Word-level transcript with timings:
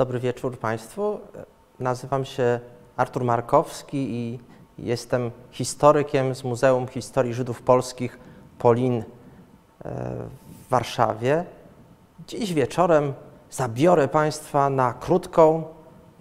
Dobry 0.00 0.20
wieczór 0.20 0.58
Państwu. 0.58 1.20
Nazywam 1.80 2.24
się 2.24 2.60
Artur 2.96 3.24
Markowski 3.24 4.14
i 4.14 4.40
jestem 4.78 5.30
historykiem 5.50 6.34
z 6.34 6.44
Muzeum 6.44 6.88
Historii 6.88 7.34
Żydów 7.34 7.62
Polskich 7.62 8.18
Polin 8.58 8.98
e, 8.98 9.02
w 10.48 10.68
Warszawie. 10.70 11.44
Dziś 12.26 12.54
wieczorem 12.54 13.12
zabiorę 13.50 14.08
Państwa 14.08 14.70
na 14.70 14.92
krótką, 14.92 15.64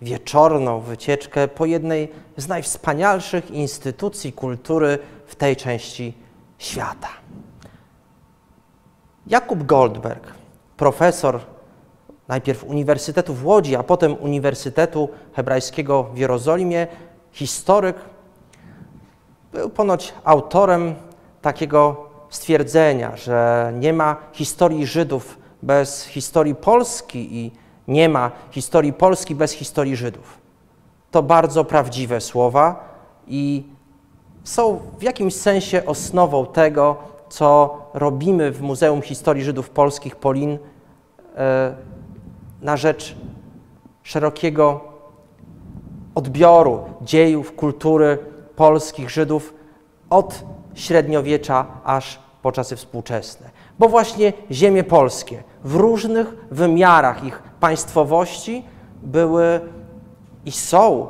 wieczorną 0.02 0.80
wycieczkę 0.80 1.48
po 1.48 1.66
jednej 1.66 2.12
z 2.38 2.48
najwspanialszych 2.48 3.52
instytucji 3.52 4.34
kultury 4.34 5.00
w 5.26 5.36
tej 5.36 5.56
części 5.56 6.14
świata. 6.58 7.10
Jakub 9.28 9.64
Goldberg, 9.64 10.34
profesor 10.78 11.40
najpierw 12.30 12.64
Uniwersytetu 12.64 13.34
w 13.34 13.46
Łodzi, 13.46 13.76
a 13.76 13.84
potem 13.84 14.16
Uniwersytetu 14.20 15.10
Hebrajskiego 15.34 16.04
w 16.04 16.18
Jerozolimie, 16.18 16.88
historyk, 17.32 17.96
był 19.54 19.70
ponoć 19.70 20.14
autorem 20.24 20.96
takiego 21.42 22.10
stwierdzenia, 22.30 23.16
że 23.16 23.72
nie 23.80 23.94
ma 23.94 24.16
historii 24.34 24.86
Żydów 24.86 25.38
bez 25.64 26.06
historii 26.06 26.56
Polski 26.56 27.38
i 27.38 27.52
nie 27.88 28.10
ma 28.10 28.32
historii 28.52 28.94
Polski 28.94 29.36
bez 29.36 29.52
historii 29.52 29.96
Żydów. 29.96 30.38
To 31.12 31.24
bardzo 31.24 31.66
prawdziwe 31.66 32.22
słowa 32.22 32.90
i 33.28 33.64
są 34.44 34.80
w 35.00 35.04
jakimś 35.04 35.36
sensie 35.36 35.86
osnową 35.86 36.46
tego, 36.46 36.98
co 37.30 37.78
robimy 37.94 38.52
w 38.52 38.62
Muzeum 38.62 39.02
Historii 39.02 39.44
Żydów 39.44 39.70
Polskich 39.70 40.16
Polin 40.16 40.58
e, 41.36 41.76
na 42.62 42.78
rzecz 42.78 43.16
szerokiego 44.04 44.82
odbioru 46.16 46.84
dziejów, 47.02 47.56
kultury 47.56 48.18
polskich 48.56 49.10
Żydów 49.10 49.54
od 50.10 50.44
średniowiecza 50.74 51.66
aż 51.84 52.20
po 52.42 52.52
czasy 52.52 52.76
współczesne. 52.76 53.50
Bo 53.80 53.90
właśnie 53.90 54.34
ziemie 54.52 54.84
polskie 54.84 55.44
w 55.64 55.76
różnych 55.76 56.36
wymiarach 56.52 57.24
ich 57.24 57.44
państwowości 57.60 58.64
były 59.04 59.62
i 60.46 60.52
są 60.52 61.08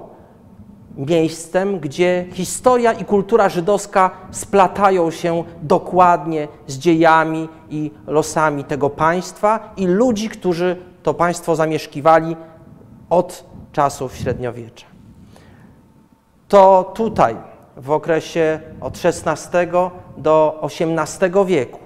miejscem, 0.97 1.79
gdzie 1.79 2.25
historia 2.33 2.93
i 2.93 3.05
kultura 3.05 3.49
żydowska 3.49 4.11
splatają 4.31 5.11
się 5.11 5.43
dokładnie 5.61 6.47
z 6.67 6.77
dziejami 6.77 7.49
i 7.69 7.91
losami 8.07 8.63
tego 8.63 8.89
państwa 8.89 9.73
i 9.77 9.87
ludzi, 9.87 10.29
którzy 10.29 10.75
to 11.03 11.13
państwo 11.13 11.55
zamieszkiwali 11.55 12.35
od 13.09 13.45
czasów 13.71 14.15
średniowiecza. 14.15 14.85
To 16.47 16.91
tutaj, 16.95 17.35
w 17.77 17.91
okresie 17.91 18.59
od 18.81 18.99
XVI 19.05 19.67
do 20.17 20.61
XVIII 20.63 21.45
wieku, 21.45 21.79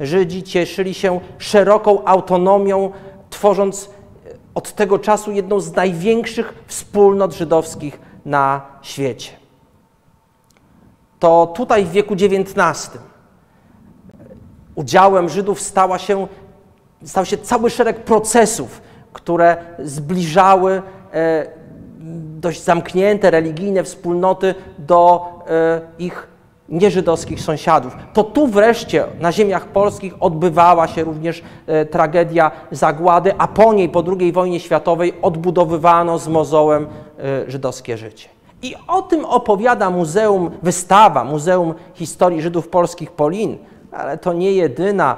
Żydzi 0.00 0.42
cieszyli 0.42 0.94
się 0.94 1.20
szeroką 1.38 2.04
autonomią, 2.04 2.90
tworząc 3.30 3.90
od 4.54 4.72
tego 4.72 4.98
czasu 4.98 5.32
jedną 5.32 5.60
z 5.60 5.72
największych 5.72 6.64
wspólnot 6.66 7.34
żydowskich 7.34 8.00
na 8.24 8.60
świecie. 8.82 9.32
To 11.18 11.46
tutaj 11.46 11.84
w 11.84 11.90
wieku 11.90 12.14
XIX 12.14 12.98
udziałem 14.74 15.28
Żydów 15.28 15.60
stała 15.60 15.98
się, 15.98 16.26
stał 17.06 17.24
się 17.24 17.38
cały 17.38 17.70
szereg 17.70 18.04
procesów, 18.04 18.82
które 19.12 19.56
zbliżały 19.78 20.82
e, 21.12 21.46
dość 22.40 22.62
zamknięte 22.62 23.30
religijne 23.30 23.84
wspólnoty 23.84 24.54
do 24.78 25.28
e, 25.48 25.80
ich 25.98 26.28
nieżydowskich 26.68 27.40
sąsiadów. 27.40 27.96
To 28.12 28.24
tu 28.24 28.46
wreszcie 28.46 29.04
na 29.20 29.32
ziemiach 29.32 29.66
polskich 29.66 30.14
odbywała 30.20 30.88
się 30.88 31.04
również 31.04 31.42
e, 31.66 31.84
tragedia 31.84 32.50
zagłady, 32.70 33.34
a 33.38 33.48
po 33.48 33.72
niej, 33.72 33.88
po 33.88 34.04
II 34.18 34.32
wojnie 34.32 34.60
światowej, 34.60 35.12
odbudowywano 35.22 36.18
z 36.18 36.28
mozołem 36.28 36.86
żydowskie 37.48 37.96
życie. 37.96 38.28
I 38.62 38.74
o 38.88 39.02
tym 39.02 39.24
opowiada 39.24 39.90
muzeum, 39.90 40.50
wystawa 40.62 41.24
Muzeum 41.24 41.74
Historii 41.94 42.42
Żydów 42.42 42.68
Polskich 42.68 43.10
Polin, 43.12 43.58
ale 43.92 44.18
to 44.18 44.32
nie 44.32 44.52
jedyna 44.52 45.16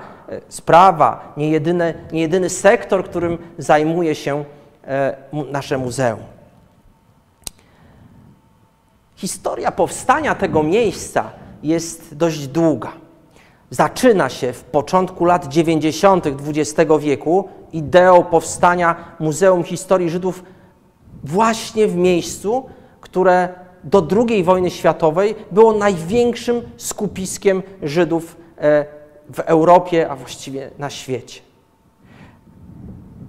sprawa, 0.49 1.33
nie 1.37 1.51
jedyny, 1.51 1.95
nie 2.13 2.21
jedyny 2.21 2.51
sektor, 2.51 3.05
którym 3.05 3.39
zajmuje 3.59 4.15
się 4.15 4.45
e, 4.85 5.17
nasze 5.53 5.79
muzeum. 5.79 6.21
Historia 9.17 9.73
powstania 9.73 10.35
tego 10.35 10.63
miejsca 10.63 11.31
jest 11.63 12.15
dość 12.15 12.47
długa. 12.47 12.93
Zaczyna 13.71 14.29
się 14.29 14.53
w 14.53 14.65
początku 14.65 15.25
lat 15.25 15.49
90. 15.49 16.27
XX 16.27 16.91
wieku 17.01 17.49
ideą 17.73 18.25
powstania 18.25 18.97
Muzeum 19.19 19.65
Historii 19.65 20.11
Żydów 20.11 20.45
właśnie 21.25 21.87
w 21.87 21.97
miejscu, 21.97 22.67
które 23.01 23.49
do 23.85 24.07
II 24.29 24.45
wojny 24.45 24.71
światowej 24.71 25.35
było 25.51 25.73
największym 25.73 26.63
skupiskiem 26.77 27.63
Żydów 27.83 28.37
e, 28.59 28.98
w 29.35 29.41
Europie, 29.41 30.09
a 30.11 30.17
właściwie 30.17 30.71
na 30.79 30.91
świecie. 30.91 31.41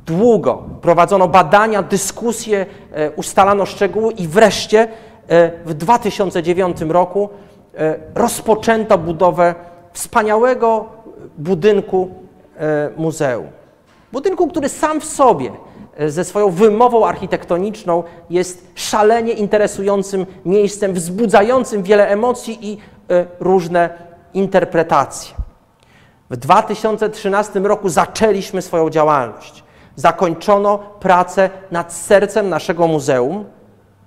Długo 0.06 0.64
prowadzono 0.82 1.28
badania, 1.28 1.84
dyskusje, 1.84 2.66
e, 2.94 3.12
ustalano 3.12 3.66
szczegóły 3.66 4.14
i 4.14 4.28
wreszcie 4.28 4.88
e, 5.28 5.52
w 5.66 5.74
2009 5.74 6.82
roku 6.82 7.30
rozpoczęto 8.16 8.98
budowę 8.98 9.56
wspaniałego 9.94 10.86
budynku 11.38 12.10
muzeum. 12.98 13.48
Budynku, 14.12 14.48
który 14.48 14.70
sam 14.70 15.02
w 15.02 15.06
sobie 15.06 15.52
ze 16.08 16.24
swoją 16.24 16.50
wymową 16.50 17.06
architektoniczną 17.06 18.04
jest 18.30 18.68
szalenie 18.76 19.34
interesującym 19.34 20.26
miejscem, 20.46 20.94
wzbudzającym 20.94 21.84
wiele 21.84 22.08
emocji 22.08 22.72
i 22.72 22.78
e, 23.10 23.26
różne 23.40 23.90
interpretacje. 24.34 25.36
W 26.30 26.38
2013 26.38 27.60
roku 27.60 27.90
zaczęliśmy 27.90 28.62
swoją 28.62 28.90
działalność. 28.90 29.64
Zakończono 29.96 30.78
pracę 30.78 31.50
nad 31.72 31.94
sercem 31.94 32.50
naszego 32.50 32.88
muzeum, 32.88 33.46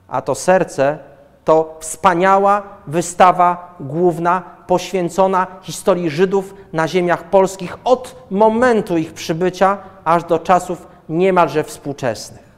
a 0.08 0.22
to 0.22 0.34
serce 0.34 0.98
to 1.44 1.76
wspaniała 1.80 2.62
wystawa 2.86 3.74
główna 3.80 4.42
poświęcona 4.66 5.46
historii 5.62 6.10
Żydów 6.10 6.54
na 6.72 6.88
ziemiach 6.88 7.24
polskich 7.24 7.78
od 7.84 8.26
momentu 8.30 8.96
ich 8.96 9.12
przybycia 9.12 9.78
aż 10.04 10.24
do 10.24 10.38
czasów 10.38 10.86
niemalże 11.08 11.64
współczesnych. 11.64 12.52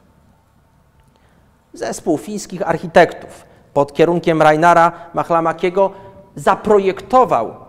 Zespół 1.73 2.17
fińskich 2.17 2.69
architektów 2.69 3.45
pod 3.73 3.93
kierunkiem 3.93 4.41
Rainara 4.41 4.91
Machlamakiego 5.13 5.91
zaprojektował 6.35 7.64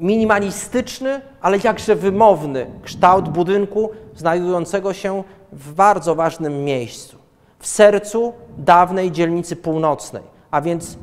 minimalistyczny, 0.00 1.20
ale 1.40 1.58
jakże 1.64 1.94
wymowny 1.96 2.66
kształt 2.82 3.28
budynku 3.28 3.90
znajdującego 4.14 4.92
się 4.92 5.22
w 5.52 5.74
bardzo 5.74 6.14
ważnym 6.14 6.64
miejscu, 6.64 7.18
w 7.58 7.66
sercu 7.66 8.32
dawnej 8.58 9.12
dzielnicy 9.12 9.56
północnej, 9.56 10.22
a 10.50 10.60
więc 10.60 10.98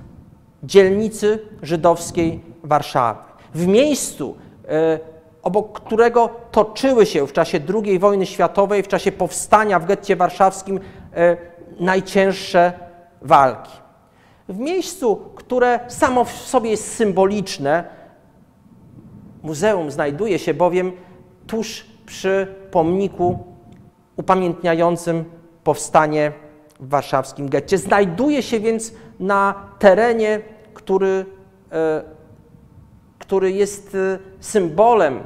dzielnicy 0.63 1.40
żydowskiej 1.62 2.54
Warszawy. 2.63 3.19
W 3.56 3.68
miejscu, 3.68 4.36
e, 4.68 5.00
obok 5.44 5.81
którego 5.81 6.30
toczyły 6.51 7.06
się 7.06 7.28
w 7.28 7.34
czasie 7.34 7.60
II 7.74 8.00
wojny 8.00 8.25
światowej, 8.25 8.84
w 8.84 8.88
czasie 8.88 9.12
powstania 9.12 9.80
w 9.80 9.86
getcie 9.86 10.16
warszawskim 10.16 10.80
e, 11.16 11.38
najcięższe 11.80 12.74
walki. 13.22 13.72
W 14.50 14.60
miejscu, 14.60 15.22
które 15.36 15.80
samo 15.88 16.25
w 16.25 16.31
sobie 16.31 16.69
jest 16.69 16.95
symboliczne, 16.95 17.84
muzeum 19.44 19.92
znajduje 19.92 20.40
się 20.40 20.54
bowiem 20.54 20.92
tuż 21.48 21.86
przy 22.06 22.48
pomniku 22.72 23.40
upamiętniającym 24.16 25.25
powstanie 25.63 26.31
w 26.80 26.90
warszawskim 26.90 27.50
getcie. 27.50 27.78
Znajduje 27.78 28.44
się 28.44 28.60
więc 28.60 28.94
na 29.19 29.56
terenie, 29.80 30.42
który, 30.74 31.25
e, 31.72 32.04
który 33.19 33.51
jest 33.51 33.95
e, 33.95 34.19
symbolem 34.40 35.19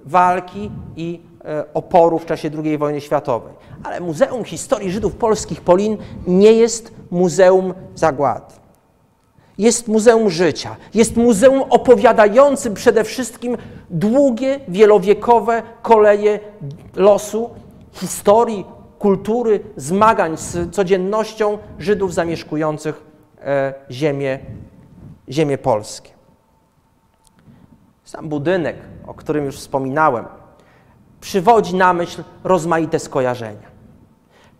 walki 0.00 0.70
i 0.96 1.20
e, 1.44 1.64
oporu 1.74 2.18
w 2.18 2.26
czasie 2.26 2.50
II 2.64 2.78
wojny 2.78 3.00
światowej. 3.00 3.52
Ale 3.84 4.00
Muzeum 4.00 4.44
Historii 4.44 4.90
Żydów 4.90 5.14
Polskich 5.14 5.60
Polin 5.60 5.96
nie 6.26 6.52
jest 6.52 6.94
muzeum 7.10 7.74
zagłady. 7.94 8.61
Jest 9.62 9.88
muzeum 9.88 10.30
życia, 10.30 10.76
jest 10.94 11.16
muzeum 11.16 11.62
opowiadającym 11.62 12.74
przede 12.74 13.04
wszystkim 13.04 13.56
długie, 13.90 14.60
wielowiekowe 14.68 15.62
koleje 15.82 16.40
losu, 16.96 17.50
historii, 17.92 18.64
kultury, 18.98 19.60
zmagań 19.76 20.36
z 20.36 20.74
codziennością 20.74 21.58
Żydów 21.78 22.14
zamieszkujących 22.14 23.02
e, 23.40 23.74
ziemię, 23.90 24.38
ziemię 25.28 25.58
polskie. 25.58 26.10
Sam 28.04 28.28
budynek, 28.28 28.76
o 29.06 29.14
którym 29.14 29.44
już 29.44 29.56
wspominałem, 29.56 30.24
przywodzi 31.20 31.74
na 31.74 31.92
myśl 31.92 32.24
rozmaite 32.44 32.98
skojarzenia. 32.98 33.68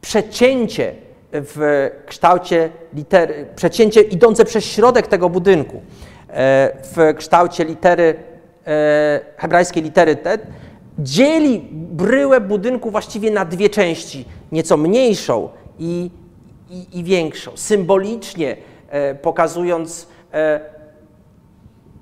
Przecięcie 0.00 0.94
w 1.32 1.90
kształcie 2.06 2.70
litery, 2.94 3.46
przecięcie 3.56 4.00
idące 4.00 4.44
przez 4.44 4.64
środek 4.64 5.06
tego 5.06 5.28
budynku. 5.28 5.82
E, 6.32 6.76
w 6.82 7.14
kształcie 7.16 7.64
litery, 7.64 8.14
e, 8.66 9.20
hebrajskiej 9.36 9.82
litery 9.82 10.16
T, 10.16 10.38
dzieli 10.98 11.68
bryłę 11.72 12.40
budynku 12.40 12.90
właściwie 12.90 13.30
na 13.30 13.44
dwie 13.44 13.70
części, 13.70 14.24
nieco 14.52 14.76
mniejszą 14.76 15.48
i, 15.78 16.10
i, 16.70 16.98
i 16.98 17.04
większą, 17.04 17.56
symbolicznie 17.56 18.56
e, 18.88 19.14
pokazując 19.14 20.12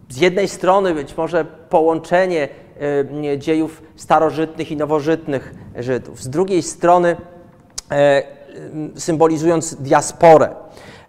z 0.09 0.21
jednej 0.21 0.49
strony 0.49 0.95
być 0.95 1.17
może 1.17 1.45
połączenie 1.45 2.49
dziejów 3.39 3.83
starożytnych 3.97 4.71
i 4.71 4.77
nowożytnych 4.77 5.55
Żydów, 5.77 6.23
z 6.23 6.29
drugiej 6.29 6.63
strony 6.63 7.17
symbolizując 8.97 9.75
diasporę. 9.75 10.55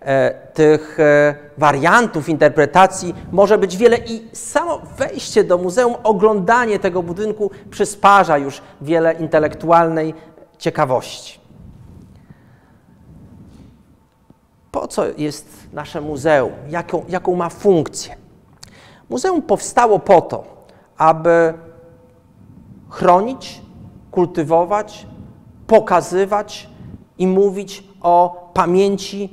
E, 0.01 0.33
tych 0.53 0.99
e, 0.99 1.35
wariantów 1.57 2.29
interpretacji 2.29 3.15
może 3.31 3.57
być 3.57 3.77
wiele 3.77 3.97
i 3.97 4.35
samo 4.35 4.81
wejście 4.97 5.43
do 5.43 5.57
muzeum, 5.57 5.95
oglądanie 6.03 6.79
tego 6.79 7.03
budynku 7.03 7.51
przysparza 7.69 8.38
już 8.38 8.61
wiele 8.81 9.13
intelektualnej 9.13 10.13
ciekawości. 10.57 11.39
Po 14.71 14.88
co 14.88 15.03
jest 15.17 15.47
nasze 15.73 16.01
muzeum? 16.01 16.51
Jaką, 16.69 17.05
jaką 17.09 17.35
ma 17.35 17.49
funkcję? 17.49 18.15
Muzeum 19.09 19.41
powstało 19.41 19.99
po 19.99 20.21
to, 20.21 20.65
aby 20.97 21.53
chronić, 22.89 23.61
kultywować, 24.11 25.07
pokazywać 25.67 26.69
i 27.21 27.27
mówić 27.27 27.83
o 28.01 28.50
pamięci, 28.53 29.29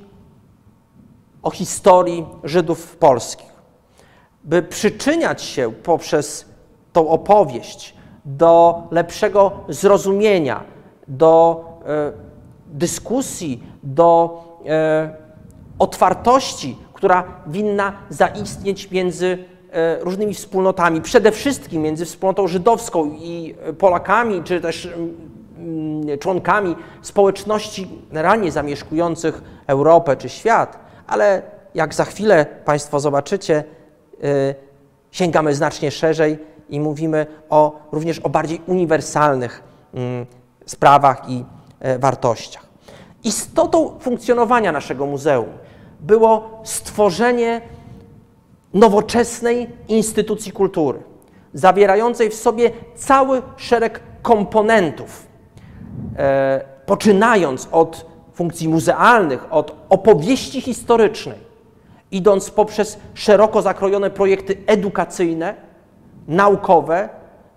o 1.42 1.50
historii 1.50 2.26
Żydów 2.44 2.96
polskich. 2.96 3.52
By 4.44 4.62
przyczyniać 4.62 5.42
się 5.42 5.72
poprzez 5.72 6.46
tą 6.92 7.08
opowieść 7.08 7.94
do 8.24 8.82
lepszego 8.90 9.52
zrozumienia, 9.68 10.64
do 11.08 11.64
e, 11.86 12.12
dyskusji, 12.66 13.62
do 13.82 14.42
e, 14.66 15.14
otwartości, 15.78 16.76
która 16.92 17.24
winna 17.46 17.92
zaistnieć 18.08 18.90
między 18.90 19.38
e, 19.72 19.98
różnymi 20.00 20.34
wspólnotami, 20.34 21.00
przede 21.00 21.32
wszystkim 21.32 21.82
między 21.82 22.04
wspólnotą 22.04 22.46
żydowską 22.46 23.10
i 23.10 23.54
Polakami, 23.78 24.42
czy 24.44 24.60
też 24.60 24.88
członkami 26.20 26.76
społeczności 27.02 27.88
generalnie 28.08 28.52
zamieszkujących 28.52 29.42
Europę 29.66 30.16
czy 30.16 30.28
świat, 30.28 30.78
ale 31.06 31.42
jak 31.74 31.94
za 31.94 32.04
chwilę 32.04 32.46
Państwo 32.64 33.00
zobaczycie, 33.00 33.64
y, 34.24 34.54
sięgamy 35.10 35.54
znacznie 35.54 35.90
szerzej 35.90 36.38
i 36.68 36.80
mówimy 36.80 37.26
o, 37.50 37.80
również 37.92 38.18
o 38.18 38.28
bardziej 38.28 38.60
uniwersalnych 38.66 39.62
mm, 39.94 40.26
sprawach 40.66 41.28
i 41.28 41.44
e, 41.80 41.98
wartościach. 41.98 42.66
Istotą 43.24 43.98
funkcjonowania 44.00 44.72
naszego 44.72 45.06
muzeum 45.06 45.48
było 46.00 46.60
stworzenie 46.64 47.60
nowoczesnej 48.74 49.70
instytucji 49.88 50.52
kultury, 50.52 50.98
zawierającej 51.54 52.30
w 52.30 52.34
sobie 52.34 52.70
cały 52.94 53.42
szereg 53.56 54.00
komponentów, 54.22 55.26
poczynając 56.86 57.68
od 57.72 58.06
funkcji 58.32 58.68
muzealnych, 58.68 59.46
od 59.50 59.76
opowieści 59.88 60.60
historycznej, 60.60 61.38
idąc 62.10 62.50
poprzez 62.50 62.98
szeroko 63.14 63.62
zakrojone 63.62 64.10
projekty 64.10 64.56
edukacyjne, 64.66 65.54
naukowe, 66.28 67.08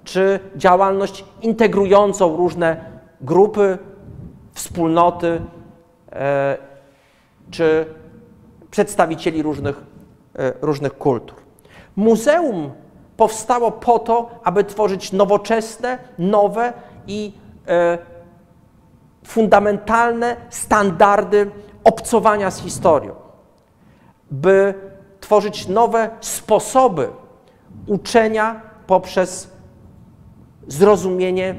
czy 0.04 0.40
działalność 0.56 1.26
integrującą 1.42 2.36
różne 2.38 2.86
grupy, 3.22 3.78
wspólnoty, 4.54 5.42
e, 6.12 6.58
czy 7.52 7.86
przedstawicieli 8.72 9.44
różnych, 9.44 9.84
e, 10.36 10.54
różnych 10.62 10.98
kultur. 10.98 11.38
Muzeum 11.96 12.72
powstało 13.18 13.72
po 13.72 14.00
to, 14.00 14.30
aby 14.44 14.64
tworzyć 14.64 15.12
nowoczesne, 15.12 15.98
nowe 16.20 16.74
i 17.08 17.34
fundamentalne 19.32 20.36
standardy 20.50 21.52
obcowania 21.84 22.52
z 22.52 22.60
historią, 22.60 23.16
by 24.32 24.74
tworzyć 25.20 25.68
nowe 25.68 26.10
sposoby 26.22 27.10
uczenia 27.88 28.62
poprzez 28.88 29.50
zrozumienie 30.68 31.56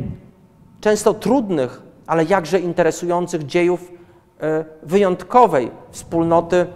często 0.81 1.15
trudnych, 1.15 1.83
ale 2.07 2.25
jakże 2.25 2.61
interesujących 2.61 3.47
dziejów 3.47 3.93
e, 4.41 4.65
wyjątkowej 4.83 5.71
wspólnoty, 5.91 6.67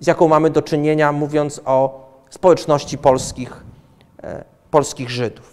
z 0.00 0.06
jaką 0.06 0.28
mamy 0.28 0.50
do 0.50 0.62
czynienia, 0.62 1.12
mówiąc 1.12 1.60
o 1.64 2.08
społeczności 2.30 2.98
polskich, 2.98 3.64
e, 4.22 4.44
polskich 4.70 5.10
Żydów. 5.10 5.51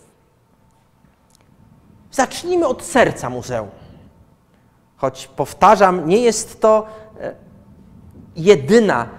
Zacznijmy 2.12 2.68
od 2.68 2.84
serca 2.84 3.30
muzeum. 3.30 3.68
Choć 4.98 5.28
powtarzam, 5.28 6.08
nie 6.08 6.18
jest 6.18 6.62
to 6.62 6.88
e, 7.20 7.36
jedyna 8.36 9.10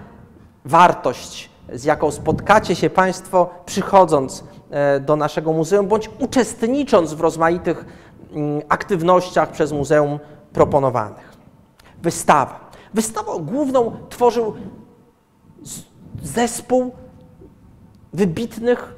wartość, 0.65 1.49
z 1.73 1.83
jaką 1.83 2.11
spotkacie 2.11 2.75
się 2.75 2.89
Państwo 2.89 3.49
przychodząc 3.65 4.43
e, 4.69 4.99
do 4.99 5.15
naszego 5.15 5.53
muzeum, 5.53 5.87
bądź 5.87 6.09
uczestnicząc 6.19 7.13
w 7.13 7.21
rozmaitych 7.21 7.85
mm, 8.31 8.61
aktywnościach 8.69 9.51
przez 9.51 9.71
muzeum 9.71 10.19
proponowanych. 10.53 11.31
Wystawa. 12.01 12.71
Wystawę 12.93 13.31
główną 13.39 13.97
tworzył 14.09 14.53
zespół 16.23 16.91
wybitnych 18.13 18.95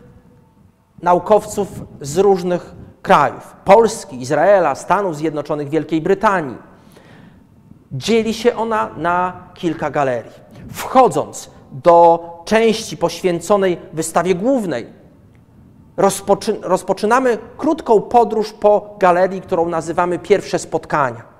naukowców 1.02 1.68
z 2.02 2.18
różnych 2.18 2.76
krajów 3.03 3.55
Polski, 3.65 4.22
Izraela, 4.22 4.75
Stanów 4.75 5.17
Zjednoczonych, 5.17 5.69
Wielkiej 5.69 6.01
Brytanii. 6.01 6.57
Dzieli 7.91 8.33
się 8.33 8.55
ona 8.55 8.89
na 8.98 9.33
kilka 9.53 9.91
galerii. 9.91 10.31
Wchodząc 10.72 11.50
do 11.72 12.29
części 12.45 12.98
poświęconej 12.98 13.77
wystawie 13.93 14.36
głównej, 14.36 14.86
rozpoczy 15.98 16.60
rozpoczynamy 16.62 17.38
krótką 17.57 18.01
podróż 18.01 18.53
po 18.53 18.95
galerii, 19.00 19.41
którą 19.41 19.69
nazywamy 19.69 20.19
Pierwsze 20.19 20.60
Spotkania. 20.60 21.33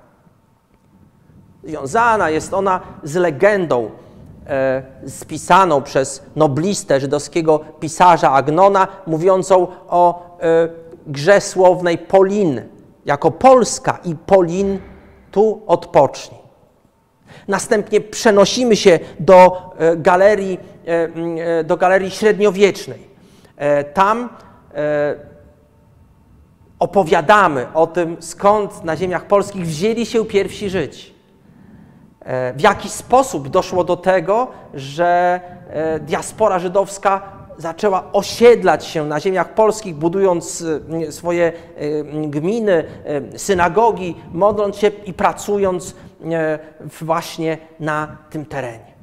Związana 1.64 2.30
jest 2.30 2.54
ona 2.54 2.80
z 3.02 3.14
legendą 3.14 3.90
e, 4.46 4.82
spisaną 5.08 5.82
przez 5.82 6.22
noblistę 6.36 7.00
żydowskiego 7.00 7.60
pisarza 7.80 8.30
Agnona, 8.30 8.88
mówiącą 9.06 9.66
o 9.88 10.26
e, 10.40 10.83
grze 11.06 11.40
słownej 11.40 11.98
Polin, 11.98 12.62
jako 13.04 13.30
Polska 13.30 13.98
i 14.04 14.14
Polin 14.14 14.78
tu 15.30 15.62
odpocznij. 15.66 16.44
Następnie 17.48 18.00
przenosimy 18.00 18.76
się 18.76 18.98
do 19.20 19.70
e, 19.78 19.96
galerii, 19.96 20.58
e, 20.86 21.08
e, 21.60 21.64
do 21.64 21.76
galerii 21.76 22.10
średniowiecznej. 22.10 23.14
Tam 23.94 24.28
opowiadamy 26.78 27.66
o 27.74 27.86
tym, 27.86 28.16
skąd 28.20 28.84
na 28.84 28.96
ziemiach 28.96 29.26
polskich 29.26 29.66
wzięli 29.66 30.06
się 30.06 30.24
pierwsi 30.24 30.70
Żydzi. 30.70 31.14
W 32.54 32.60
jaki 32.60 32.88
sposób 32.88 33.48
doszło 33.48 33.84
do 33.84 33.96
tego, 33.96 34.48
że 34.74 35.40
diaspora 36.00 36.58
żydowska 36.58 37.22
zaczęła 37.58 38.12
osiedlać 38.12 38.84
się 38.84 39.06
na 39.06 39.20
ziemiach 39.20 39.54
polskich, 39.54 39.94
budując 39.94 40.64
e, 41.08 41.12
swoje 41.12 41.52
e, 41.76 42.02
gminy, 42.28 42.84
e, 43.04 43.38
synagogi, 43.38 44.16
modląc 44.32 44.76
się 44.76 44.88
i 44.88 45.12
pracując 45.12 45.94
właśnie 47.00 47.58
na 47.80 48.16
tym 48.30 48.46
terenie. 48.46 48.94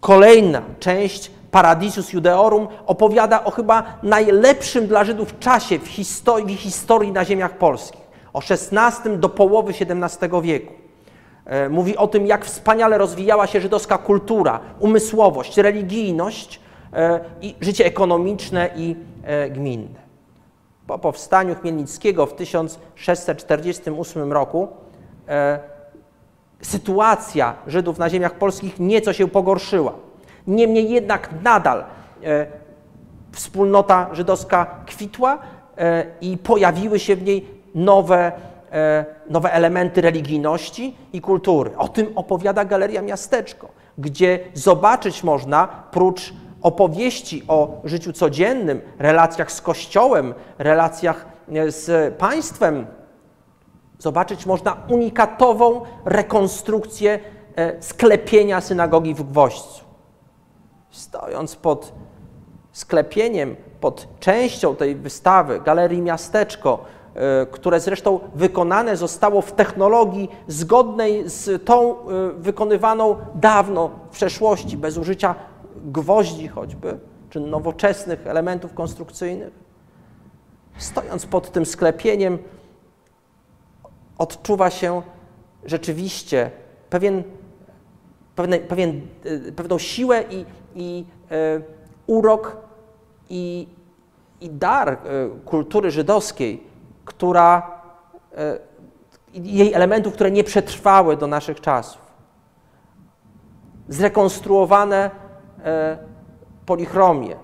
Kolejna 0.00 0.62
część 0.78 1.30
Paradisus 1.50 2.12
Judeorum 2.12 2.68
opowiada 2.86 3.44
o 3.44 3.50
chyba 3.50 3.82
najlepszym 4.02 4.86
dla 4.86 5.04
Żydów 5.04 5.38
czasie 5.38 5.78
w 5.78 5.88
historii, 5.88 6.56
w 6.56 6.60
historii 6.60 7.12
na 7.12 7.24
ziemiach 7.24 7.58
polskich. 7.58 8.00
o 8.32 8.40
XVI 8.50 9.18
do 9.18 9.28
połowy 9.28 9.72
XVII 9.72 10.42
wieku. 10.42 10.72
E, 11.44 11.68
mówi 11.68 11.96
o 11.96 12.06
tym, 12.06 12.26
jak 12.26 12.44
wspaniale 12.44 12.98
rozwijała 12.98 13.46
się 13.46 13.60
żydowska 13.60 13.98
kultura, 13.98 14.60
umysłowość, 14.80 15.56
religijność 15.56 16.56
e, 16.56 16.69
i 17.42 17.54
życie 17.60 17.86
ekonomiczne 17.86 18.70
i 18.76 18.96
e, 19.24 19.50
gminne. 19.50 20.00
Po 20.86 20.98
powstaniu 20.98 21.54
Chmielnickiego 21.54 22.26
w 22.26 22.34
1648 22.34 24.32
roku 24.32 24.68
sytuacja 26.62 27.54
Żydów 27.66 27.98
na 27.98 28.10
ziemiach 28.10 28.34
polskich 28.34 28.80
nieco 28.80 29.12
się 29.12 29.28
pogorszyła. 29.28 29.92
Niemniej 30.46 30.90
jednak 30.90 31.28
nadal 31.42 31.84
wspólnota 33.32 34.08
żydowska 34.12 34.66
kwitła 34.86 35.38
i 36.20 36.38
pojawiły 36.38 36.98
się 36.98 37.16
w 37.16 37.22
niej 37.22 37.46
nowe 37.74 38.32
E, 38.72 39.04
nowe 39.30 39.52
elementy 39.52 40.00
religijności 40.00 40.96
i 41.12 41.20
kultury. 41.20 41.70
O 41.76 41.88
tym 41.88 42.06
opowiada 42.14 42.64
Galeria 42.64 43.02
Miasteczko, 43.02 43.68
gdzie 43.98 44.38
zobaczyć 44.54 45.24
można, 45.24 45.68
prócz 45.90 46.32
opowieści 46.62 47.42
o 47.48 47.80
życiu 47.84 48.12
codziennym, 48.12 48.80
relacjach 48.98 49.52
z 49.52 49.60
Kościołem, 49.60 50.34
relacjach 50.58 51.26
e, 51.52 51.70
z 51.70 52.14
państwem, 52.14 52.86
zobaczyć 53.98 54.46
można 54.46 54.76
unikatową 54.88 55.82
rekonstrukcję 56.04 57.20
e, 57.56 57.82
sklepienia 57.82 58.60
synagogi 58.60 59.14
w 59.14 59.22
Gwoźdzu. 59.22 59.84
Stojąc 60.90 61.56
pod 61.56 61.92
sklepieniem, 62.72 63.56
pod 63.80 64.08
częścią 64.20 64.76
tej 64.76 64.96
wystawy 64.96 65.60
Galerii 65.60 66.02
Miasteczko, 66.02 66.84
E, 67.14 67.46
które 67.46 67.80
zresztą 67.80 68.20
wykonane 68.34 68.96
zostało 68.96 69.42
w 69.42 69.52
technologii 69.52 70.30
zgodnej 70.46 71.28
z 71.28 71.64
tą 71.64 71.96
wykonywaną 72.36 73.16
dawno 73.34 73.90
w 74.10 74.14
przeszłości, 74.14 74.76
bez 74.76 74.98
użycia 74.98 75.34
gwoździ 75.84 76.48
choćby, 76.48 76.98
czy 77.30 77.40
nowoczesnych 77.40 78.26
elementów 78.26 78.74
konstrukcyjnych. 78.74 79.52
Stojąc 80.78 81.26
pod 81.26 81.52
tym 81.52 81.66
sklepieniem, 81.66 82.38
odczuwa 84.18 84.70
się 84.70 85.02
rzeczywiście 85.64 86.50
pewien, 86.90 87.22
pewien, 88.68 89.00
e, 89.24 89.52
pewną 89.52 89.78
siłę 89.78 90.24
i, 90.30 90.44
i 90.74 91.04
e, 91.30 91.60
urok 92.06 92.56
i, 93.30 93.68
i 94.40 94.50
dar 94.50 94.88
e, 94.88 94.98
kultury 95.44 95.90
żydowskiej, 95.90 96.62
która, 97.04 97.80
e, 98.36 98.58
jej 99.34 99.72
elementów, 99.72 100.14
które 100.14 100.30
nie 100.30 100.44
przetrwały 100.44 101.16
do 101.16 101.26
naszych 101.26 101.60
czasów. 101.60 102.00
Zrekonstruowane 103.88 105.10
e, 105.64 105.98
polichromie 106.66 107.34
e, 107.34 107.38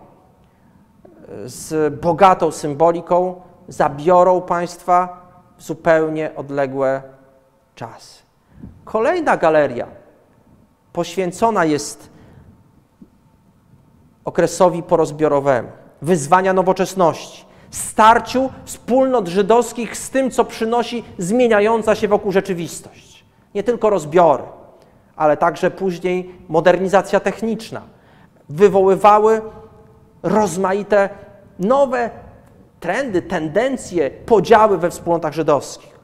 z 1.45 1.95
bogatą 2.01 2.51
symboliką 2.51 3.41
zabiorą 3.69 4.43
Państwa 4.43 5.27
w 5.57 5.63
zupełnie 5.63 6.35
odległe 6.37 7.03
czasy. 7.75 8.23
Kolejna 8.85 9.37
galeria 9.37 9.87
poświęcona 10.93 11.65
jest 11.65 12.11
okresowi 14.25 14.83
porozbiorowemu, 14.83 15.69
wyzwania 16.03 16.53
nowoczesności 16.53 17.47
starciu 17.71 18.51
wspólnot 18.65 19.29
żydowskich 19.29 19.97
z 19.97 20.11
tym, 20.11 20.31
co 20.31 20.45
przynosi 20.45 21.05
zmieniająca 21.19 21.95
się 21.95 22.09
wokół 22.09 22.33
rzeczywistość. 22.33 23.25
Nie 23.55 23.63
tylko 23.63 23.91
rozbiory, 23.91 24.43
ale 25.17 25.37
także 25.37 25.71
później 25.71 26.35
modernizacja 26.49 27.21
techniczna 27.21 27.83
wywoływały 28.49 29.43
rozmaite 30.23 31.09
nowe 31.59 32.11
trendy, 32.81 33.23
tendencje, 33.23 34.11
podziały 34.11 34.79
we 34.79 34.91
wspólnotach 34.91 35.33
żydowskich. 35.33 35.97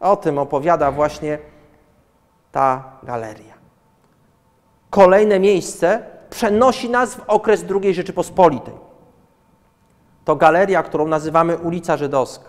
O 0.00 0.16
tym 0.16 0.38
opowiada 0.38 0.90
właśnie 0.90 1.38
ta 2.52 2.84
galeria. 3.02 3.54
Kolejne 4.90 5.40
miejsce 5.40 6.02
przenosi 6.30 6.90
nas 6.90 7.14
w 7.14 7.20
okres 7.26 7.64
II 7.82 7.94
Rzeczypospolitej 7.94 8.74
to 10.24 10.36
galeria, 10.36 10.82
którą 10.82 11.08
nazywamy 11.08 11.58
ulica 11.58 11.96
Żydowska, 11.96 12.48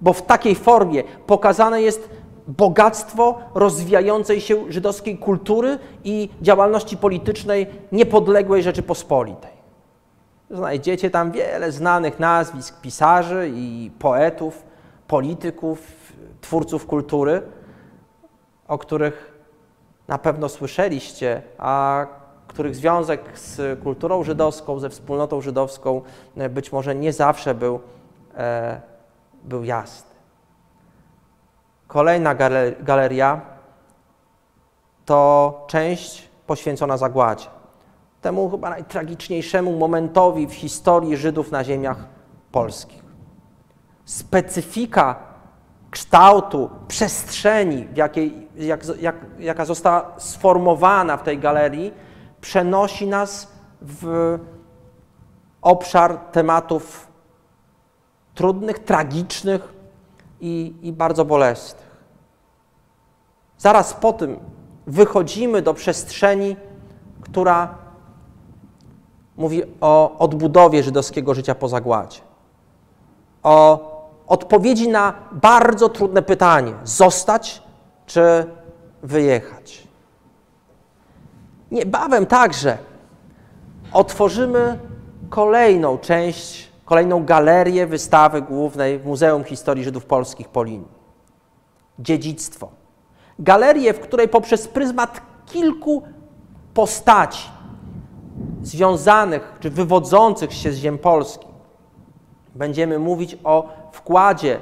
bo 0.00 0.12
w 0.12 0.22
takiej 0.22 0.54
formie 0.54 1.02
pokazane 1.26 1.82
jest 1.82 2.10
bogactwo 2.48 3.38
rozwijającej 3.54 4.40
się 4.40 4.72
żydowskiej 4.72 5.18
kultury 5.18 5.78
i 6.04 6.28
działalności 6.42 6.96
politycznej 6.96 7.66
niepodległej 7.92 8.62
Rzeczypospolitej. 8.62 9.58
Znajdziecie 10.50 11.10
tam 11.10 11.32
wiele 11.32 11.72
znanych 11.72 12.18
nazwisk 12.18 12.80
pisarzy 12.80 13.50
i 13.54 13.90
poetów, 13.98 14.62
polityków, 15.06 15.92
twórców 16.40 16.86
kultury, 16.86 17.42
o 18.68 18.78
których 18.78 19.38
na 20.08 20.18
pewno 20.18 20.48
słyszeliście, 20.48 21.42
a 21.58 22.06
których 22.46 22.76
związek 22.76 23.38
z 23.38 23.80
kulturą 23.82 24.22
żydowską, 24.22 24.78
ze 24.78 24.90
wspólnotą 24.90 25.40
żydowską 25.40 26.02
e, 26.36 26.48
być 26.48 26.72
może 26.72 26.94
nie 26.94 27.12
zawsze 27.12 27.54
był, 27.54 27.80
e, 28.36 28.80
był 29.44 29.64
jasny. 29.64 30.07
Kolejna 31.88 32.34
galeria 32.80 33.40
to 35.04 35.64
część 35.68 36.28
poświęcona 36.46 36.96
zagładzie. 36.96 37.46
Temu 38.20 38.50
chyba 38.50 38.70
najtragiczniejszemu 38.70 39.78
momentowi 39.78 40.46
w 40.46 40.54
historii 40.54 41.16
Żydów 41.16 41.50
na 41.50 41.64
ziemiach 41.64 41.96
polskich. 42.52 43.02
Specyfika 44.04 45.16
kształtu, 45.90 46.70
przestrzeni, 46.88 47.84
w 47.84 47.96
jakiej, 47.96 48.48
jak, 48.56 48.80
jak, 49.00 49.16
jaka 49.38 49.64
została 49.64 50.12
sformowana 50.18 51.16
w 51.16 51.22
tej 51.22 51.38
galerii, 51.38 51.94
przenosi 52.40 53.06
nas 53.06 53.48
w 53.82 54.38
obszar 55.62 56.18
tematów 56.18 57.08
trudnych, 58.34 58.78
tragicznych 58.78 59.77
i, 60.40 60.74
i 60.82 60.92
bardzo 60.92 61.24
bolesnych. 61.24 61.88
Zaraz 63.58 63.94
po 63.94 64.12
tym 64.12 64.38
wychodzimy 64.86 65.62
do 65.62 65.74
przestrzeni, 65.74 66.56
która 67.20 67.74
mówi 69.36 69.62
o 69.80 70.18
odbudowie 70.18 70.82
żydowskiego 70.82 71.34
życia 71.34 71.54
po 71.54 71.68
zagładzie, 71.68 72.20
o 73.42 73.88
odpowiedzi 74.26 74.88
na 74.88 75.14
bardzo 75.32 75.88
trudne 75.88 76.22
pytanie: 76.22 76.72
zostać 76.84 77.62
czy 78.06 78.46
wyjechać. 79.02 79.88
Niebawem 81.70 82.26
także 82.26 82.78
otworzymy 83.92 84.78
kolejną 85.30 85.98
część, 85.98 86.67
kolejną 86.88 87.24
galerię 87.24 87.86
wystawy 87.86 88.42
głównej 88.42 88.98
w 88.98 89.06
Muzeum 89.06 89.44
Historii 89.44 89.84
Żydów 89.84 90.04
Polskich 90.04 90.48
Polin. 90.48 90.84
Dziedzictwo. 91.98 92.68
Galerię, 93.38 93.94
w 93.94 94.00
której 94.00 94.28
poprzez 94.28 94.68
pryzmat 94.68 95.20
kilku 95.46 96.02
postaci 96.74 97.48
związanych 98.62 99.56
czy 99.60 99.70
wywodzących 99.70 100.52
się 100.52 100.72
z 100.72 100.76
ziem 100.76 100.98
polskich 100.98 101.48
będziemy 102.54 102.98
mówić 102.98 103.38
o 103.44 103.68
wkładzie 103.92 104.60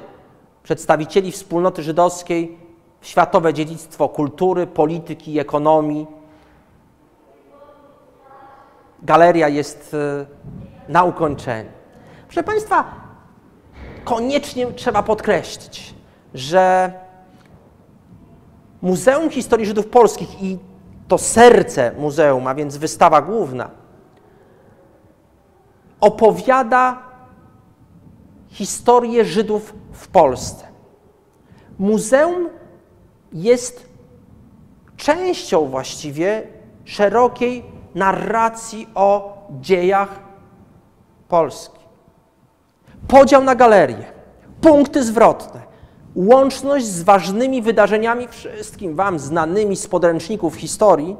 przedstawicieli 0.63 1.31
wspólnoty 1.31 1.83
żydowskiej 1.83 2.57
w 3.01 3.07
światowe 3.07 3.53
dziedzictwo 3.53 4.09
kultury, 4.09 4.67
polityki, 4.67 5.39
ekonomii, 5.39 6.07
galeria 9.03 9.47
jest 9.47 9.93
e, 9.93 10.25
na 10.91 11.03
ukończeniu. 11.03 11.76
Proszę 12.27 12.43
Państwa, 12.43 12.85
koniecznie 14.03 14.73
trzeba 14.73 15.03
podkreślić, 15.03 15.93
że 16.33 16.93
Muzeum 18.81 19.29
Historii 19.29 19.65
Żydów 19.65 19.87
Polskich 19.87 20.41
i 20.41 20.57
to 21.07 21.17
serce 21.17 21.91
muzeum, 21.97 22.47
a 22.47 22.55
więc 22.55 22.77
wystawa 22.77 23.21
główna, 23.21 23.69
opowiada 25.99 26.99
historię 28.47 29.25
Żydów 29.25 29.75
w 29.91 30.07
Polsce. 30.07 30.67
Muzeum 31.79 32.49
jest 33.33 33.89
częścią 34.97 35.65
właściwie 35.65 36.47
szerokiej 36.85 37.65
narracji 37.95 38.89
o 38.95 39.37
dziejach 39.61 40.19
Polski. 41.27 41.76
Podział 43.07 43.43
na 43.43 43.55
galerie, 43.55 44.05
punkty 44.61 45.03
zwrotne, 45.03 45.61
łączność 46.15 46.85
z 46.85 47.03
ważnymi 47.03 47.61
wydarzeniami, 47.61 48.27
wszystkim 48.27 48.95
Wam 48.95 49.19
znanymi 49.19 49.75
z 49.75 49.87
podręczników 49.87 50.55
historii, 50.55 51.17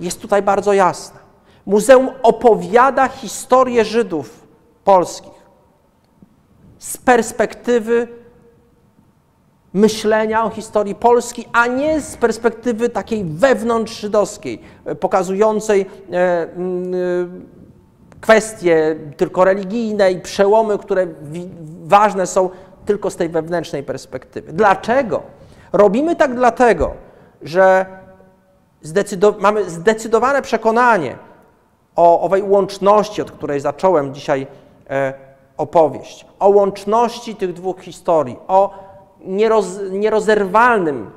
jest 0.00 0.20
tutaj 0.20 0.42
bardzo 0.42 0.72
jasna. 0.72 1.20
Muzeum 1.66 2.10
opowiada 2.22 3.08
historię 3.08 3.84
Żydów 3.84 4.46
polskich 4.84 5.38
z 6.78 6.96
perspektywy 6.96 8.08
myślenia 9.72 10.44
o 10.44 10.50
historii 10.50 10.94
Polski, 10.94 11.48
a 11.52 11.66
nie 11.66 12.00
z 12.00 12.16
perspektywy 12.16 12.88
takiej 12.88 13.24
wewnątrz 13.24 14.00
żydowskiej, 14.00 14.60
pokazującej 15.00 15.86
e, 16.12 16.48
kwestie 18.20 18.96
tylko 19.16 19.44
religijne 19.44 20.12
i 20.12 20.20
przełomy, 20.20 20.78
które 20.78 21.06
ważne 21.84 22.26
są 22.26 22.50
tylko 22.86 23.10
z 23.10 23.16
tej 23.16 23.28
wewnętrznej 23.28 23.82
perspektywy. 23.82 24.52
Dlaczego? 24.52 25.22
Robimy 25.72 26.16
tak 26.16 26.34
dlatego, 26.34 26.94
że 27.42 27.86
zdecydow 28.82 29.40
mamy 29.40 29.70
zdecydowane 29.70 30.42
przekonanie 30.42 31.16
o 31.96 32.20
owej 32.20 32.42
łączności, 32.42 33.22
od 33.22 33.30
której 33.30 33.60
zacząłem 33.60 34.14
dzisiaj 34.14 34.46
e, 34.90 35.14
opowieść, 35.56 36.26
o 36.38 36.48
łączności 36.48 37.36
tych 37.36 37.52
dwóch 37.52 37.80
historii, 37.80 38.36
o 38.48 38.70
nieroz, 39.20 39.78
nierozerwalnym, 39.90 41.10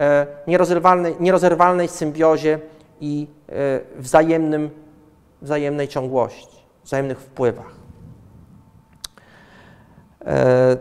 e, 0.00 0.26
nierozerwalnej, 0.46 1.16
nierozerwalnej 1.20 1.88
symbiozie 1.88 2.58
i 3.00 3.26
e, 3.48 3.52
wzajemnym, 3.98 4.70
wzajemnej 5.44 5.88
ciągłości, 5.88 6.56
wzajemnych 6.84 7.20
wpływach. 7.20 7.72
E, 10.26 10.76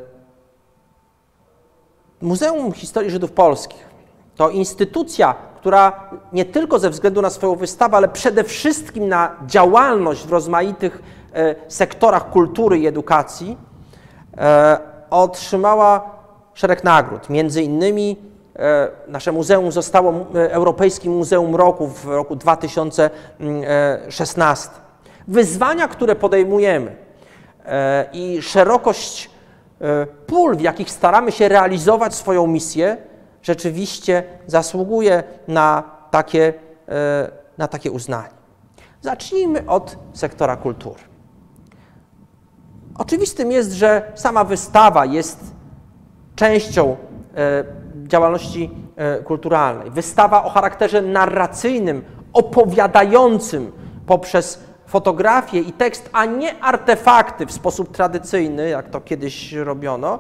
Muzeum 2.22 2.72
Historii 2.72 3.12
Żydów 3.12 3.32
Polskich 3.32 3.88
to 4.36 4.50
instytucja, 4.50 5.36
która 5.56 6.10
nie 6.34 6.46
tylko 6.46 6.80
ze 6.80 6.90
względu 6.90 7.22
na 7.22 7.30
swoją 7.30 7.56
wystawę, 7.56 7.98
ale 7.98 8.08
przede 8.08 8.44
wszystkim 8.44 9.08
na 9.08 9.36
działalność 9.46 10.26
w 10.26 10.32
rozmaitych 10.32 11.02
e, 11.34 11.56
sektorach 11.68 12.30
kultury 12.30 12.80
i 12.80 12.88
edukacji 12.88 13.58
e, 14.38 14.78
otrzymała 15.10 16.12
szereg 16.54 16.84
nagród. 16.84 17.30
Między 17.30 17.64
innymi 17.64 18.33
nasze 19.08 19.32
muzeum 19.32 19.72
zostało 19.72 20.14
Europejskim 20.34 21.14
Muzeum 21.14 21.56
Roku 21.56 21.88
w 21.88 22.06
roku 22.06 22.36
2016. 22.36 24.70
Wyzwania, 25.28 25.88
które 25.88 26.16
podejmujemy 26.16 26.96
i 28.14 28.42
szerokość 28.42 29.34
E, 29.84 30.06
pól, 30.06 30.58
w 30.58 30.62
jakich 30.62 30.92
staramy 30.92 31.32
się 31.32 31.50
realizować 31.50 32.16
swoją 32.16 32.48
misję, 32.48 32.98
rzeczywiście 33.42 34.24
zasługuje 34.48 35.24
na 35.48 35.84
takie, 36.12 36.54
e, 36.90 37.32
na 37.58 37.68
takie 37.68 37.92
uznanie. 37.92 38.34
Zacznijmy 39.02 39.64
od 39.68 39.98
sektora 40.14 40.56
kultury. 40.56 41.00
Oczywistym 42.98 43.52
jest, 43.52 43.72
że 43.72 44.12
sama 44.16 44.44
wystawa 44.44 45.06
jest 45.06 45.40
częścią 46.36 46.98
e, 47.36 47.64
działalności 48.14 48.70
kulturalnej. 49.26 49.92
Wystawa 49.92 50.44
o 50.44 50.50
charakterze 50.50 51.02
narracyjnym, 51.02 52.04
opowiadającym 52.34 53.72
poprzez 54.06 54.64
fotografię 54.86 55.60
i 55.60 55.74
tekst, 55.74 56.10
a 56.14 56.26
nie 56.26 56.64
artefakty 56.64 57.46
w 57.46 57.52
sposób 57.52 57.92
tradycyjny, 57.92 58.70
jak 58.70 58.90
to 58.90 59.02
kiedyś 59.02 59.54
robiono, 59.54 60.20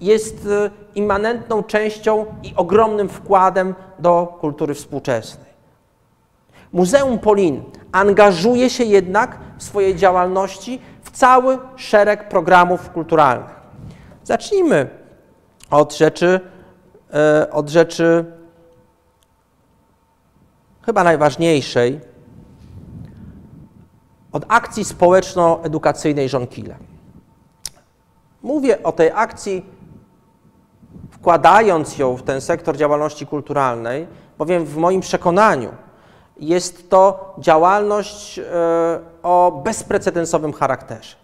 jest 0.00 0.46
e, 0.46 0.70
immanentną 0.94 1.62
częścią 1.62 2.26
i 2.42 2.52
ogromnym 2.56 3.08
wkładem 3.08 3.74
do 3.98 4.38
kultury 4.40 4.74
współczesnej. 4.74 5.52
Muzeum 6.72 7.18
Polin 7.18 7.62
angażuje 7.92 8.70
się 8.70 8.84
jednak 8.84 9.38
w 9.58 9.62
swojej 9.62 9.96
działalności 9.96 10.80
w 11.02 11.10
cały 11.10 11.58
szereg 11.76 12.28
programów 12.28 12.90
kulturalnych. 12.90 13.60
Zacznijmy 14.24 14.88
od 15.70 15.96
rzeczy, 15.96 16.40
e, 16.44 16.51
od 17.50 17.68
rzeczy 17.68 18.24
chyba 20.82 21.04
najważniejszej, 21.04 22.00
od 24.32 24.44
akcji 24.48 24.84
społeczno-edukacyjnej 24.84 26.28
Żonkile. 26.28 26.76
Mówię 28.42 28.82
o 28.82 28.92
tej 28.92 29.10
akcji 29.14 29.66
wkładając 31.10 31.98
ją 31.98 32.16
w 32.16 32.22
ten 32.22 32.40
sektor 32.40 32.76
działalności 32.76 33.26
kulturalnej, 33.26 34.06
bowiem 34.38 34.64
w 34.64 34.76
moim 34.76 35.00
przekonaniu 35.00 35.72
jest 36.36 36.90
to 36.90 37.34
działalność 37.38 38.38
e, 38.38 38.42
o 39.22 39.62
bezprecedensowym 39.64 40.52
charakterze. 40.52 41.16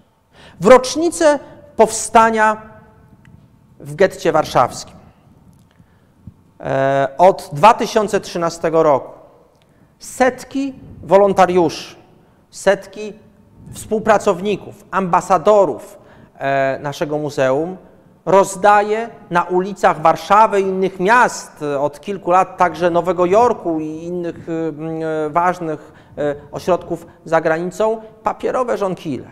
W 0.61 0.67
rocznicę 0.67 1.39
powstania 1.77 2.63
w 3.81 3.95
getcie 3.95 4.33
warszawskim 4.33 4.95
e, 4.95 4.98
od 7.19 7.51
2013 7.53 8.71
roku 8.73 9.13
setki 9.99 10.75
wolontariuszy 11.03 11.99
setki 12.51 13.13
współpracowników, 13.73 14.85
ambasadorów 14.91 15.99
e, 16.39 16.79
naszego 16.83 17.19
muzeum 17.19 17.77
rozdaje 18.27 19.09
na 19.31 19.43
ulicach 19.43 20.03
Warszawy 20.03 20.61
i 20.61 20.65
innych 20.65 21.01
miast, 21.01 21.63
e, 21.63 21.81
od 21.81 22.01
kilku 22.01 22.31
lat 22.31 22.57
także 22.57 22.91
Nowego 22.91 23.27
Jorku 23.27 23.81
i 23.81 23.87
innych 23.87 24.47
e, 24.49 25.31
ważnych 25.31 26.09
ośrodków 26.53 27.07
za 27.25 27.41
granicą, 27.41 28.01
papierowe 28.23 28.79
żonkile. 28.79 29.31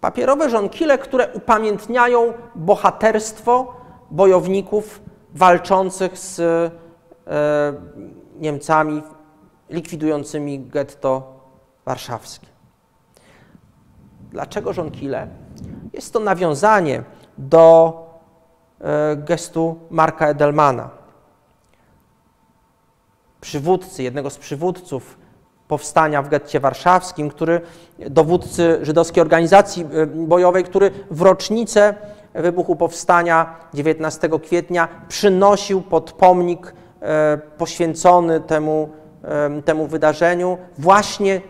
Papierowe 0.00 0.50
żonkile, 0.50 0.98
które 0.98 1.28
upamiętniają 1.32 2.32
bohaterstwo 2.54 3.74
bojowników 4.10 5.00
walczących 5.34 6.18
z 6.18 6.40
Niemcami 8.36 9.02
likwidującymi 9.70 10.60
getto 10.60 11.40
warszawskie. 11.84 12.46
Dlaczego 14.30 14.72
żonkile? 14.72 15.28
Jest 15.92 16.12
to 16.12 16.20
nawiązanie 16.20 17.02
do 17.38 17.94
e, 18.80 19.16
gestu 19.16 19.78
Marka 19.90 20.28
Edelmana, 20.28 20.90
przywódcy, 23.40 24.02
jednego 24.02 24.30
z 24.30 24.38
przywódców 24.38 25.18
powstania 25.68 26.22
w 26.22 26.28
getcie 26.28 26.60
warszawskim, 26.60 27.30
który, 27.30 27.60
dowódcy 27.98 28.78
żydowskiej 28.82 29.20
organizacji 29.20 29.86
e, 29.92 30.06
bojowej, 30.06 30.64
który 30.64 30.90
w 31.10 31.22
rocznicę 31.22 31.94
wybuchu 32.42 32.76
powstania 32.76 33.56
19 33.74 34.28
kwietnia 34.42 34.88
przynosił 35.08 35.82
pod 35.82 36.12
pomnik 36.12 36.74
e, 37.00 37.38
poświęcony 37.58 38.40
temu, 38.40 38.88
temu 39.64 39.86
wydarzeniu 39.86 40.58
właśnie 40.78 41.40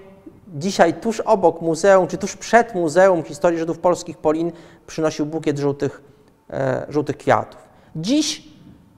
dzisiaj 0.54 0.94
tuż 0.94 1.20
obok 1.20 1.60
muzeum, 1.60 2.06
czy 2.06 2.18
tuż 2.18 2.36
przed 2.36 2.74
Muzeum 2.74 3.22
Historii 3.22 3.58
Żydów 3.58 3.78
Polskich 3.78 4.18
Polin 4.18 4.52
przynosił 4.86 5.26
bukiet 5.26 5.58
żółtych, 5.58 6.02
e, 6.50 6.86
żółtych 6.88 7.16
kwiatów. 7.16 7.60
Dziś, 7.96 8.48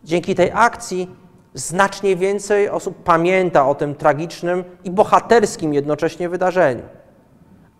dzięki 0.05 0.35
tej 0.35 0.51
akcji, 0.55 1.11
znacznie 1.55 2.17
więcej 2.17 2.69
osób 2.69 3.03
pamięta 3.03 3.69
o 3.69 3.75
tym 3.75 3.95
tragicznym 3.95 4.65
i 4.85 4.91
bohaterskim 4.91 5.75
jednocześnie 5.75 6.29
wydarzeniu. 6.29 6.83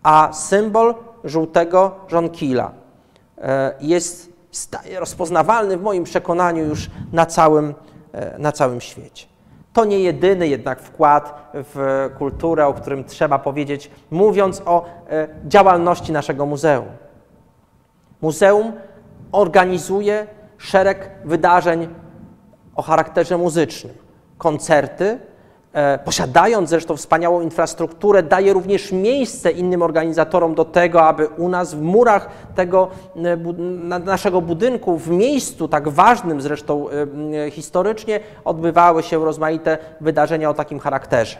A 0.03 0.33
symbol 0.33 0.95
żółtego 1.23 1.95
żonkila 2.07 2.80
jest 3.79 4.31
rozpoznawalny 4.99 5.77
w 5.77 5.81
moim 5.81 6.03
przekonaniu 6.03 6.65
już 6.65 6.89
na 7.13 7.25
całym, 7.25 7.73
e, 8.13 8.39
na 8.39 8.51
całym 8.51 8.81
świecie. 8.81 9.25
To 9.73 9.85
nie 9.85 9.99
jedyny 9.99 10.47
jednak 10.47 10.81
wkład 10.81 11.51
w 11.53 12.09
kulturę, 12.17 12.67
o 12.67 12.73
którym 12.73 13.03
trzeba 13.03 13.39
powiedzieć, 13.39 13.91
mówiąc 14.11 14.61
o 14.65 14.85
e, 15.09 15.27
działalności 15.45 16.11
naszego 16.11 16.45
muzeum. 16.45 16.87
Muzeum 18.21 18.73
organizuje 19.31 20.27
szereg 20.57 21.09
wydarzeń 21.25 21.87
o 22.75 22.81
charakterze 22.81 23.37
muzycznym, 23.37 23.93
koncerty, 24.37 25.19
E, 25.19 25.30
posiadając 26.05 26.69
zresztą 26.69 26.97
wspaniałą 26.97 27.41
infrastrukturę, 27.41 28.23
daje 28.23 28.53
również 28.53 28.91
miejsce 28.91 29.51
innym 29.51 29.81
organizatorom 29.81 30.55
do 30.55 30.65
tego, 30.65 31.03
aby 31.03 31.27
u 31.27 31.49
nas 31.49 31.73
w 31.73 31.81
murach 31.81 32.29
tego 32.55 32.87
e, 33.15 33.99
naszego 33.99 34.41
budynku, 34.41 34.97
w 34.97 35.09
miejscu 35.09 35.67
tak 35.67 35.89
ważnym 35.89 36.41
zresztą 36.41 36.85
e, 36.89 37.51
historycznie, 37.51 38.19
odbywały 38.45 39.03
się 39.03 39.25
rozmaite 39.25 39.77
wydarzenia 40.01 40.49
o 40.49 40.53
takim 40.53 40.79
charakterze. 40.79 41.37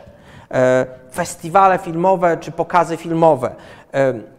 festiwale 1.12 1.78
filmowe 1.78 2.36
czy 2.36 2.52
pokazy 2.52 2.96
filmowe, 2.96 3.54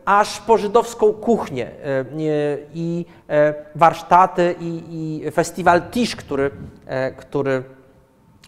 aż 0.06 0.42
po 0.42 0.58
żydowską 0.58 1.14
kuchnię 1.14 1.72
i 2.74 3.06
warsztaty 3.76 4.56
i, 4.60 4.84
i 4.90 5.32
festiwal 5.32 5.82
Tisz, 5.92 6.16
który, 6.16 6.52
który 7.18 7.64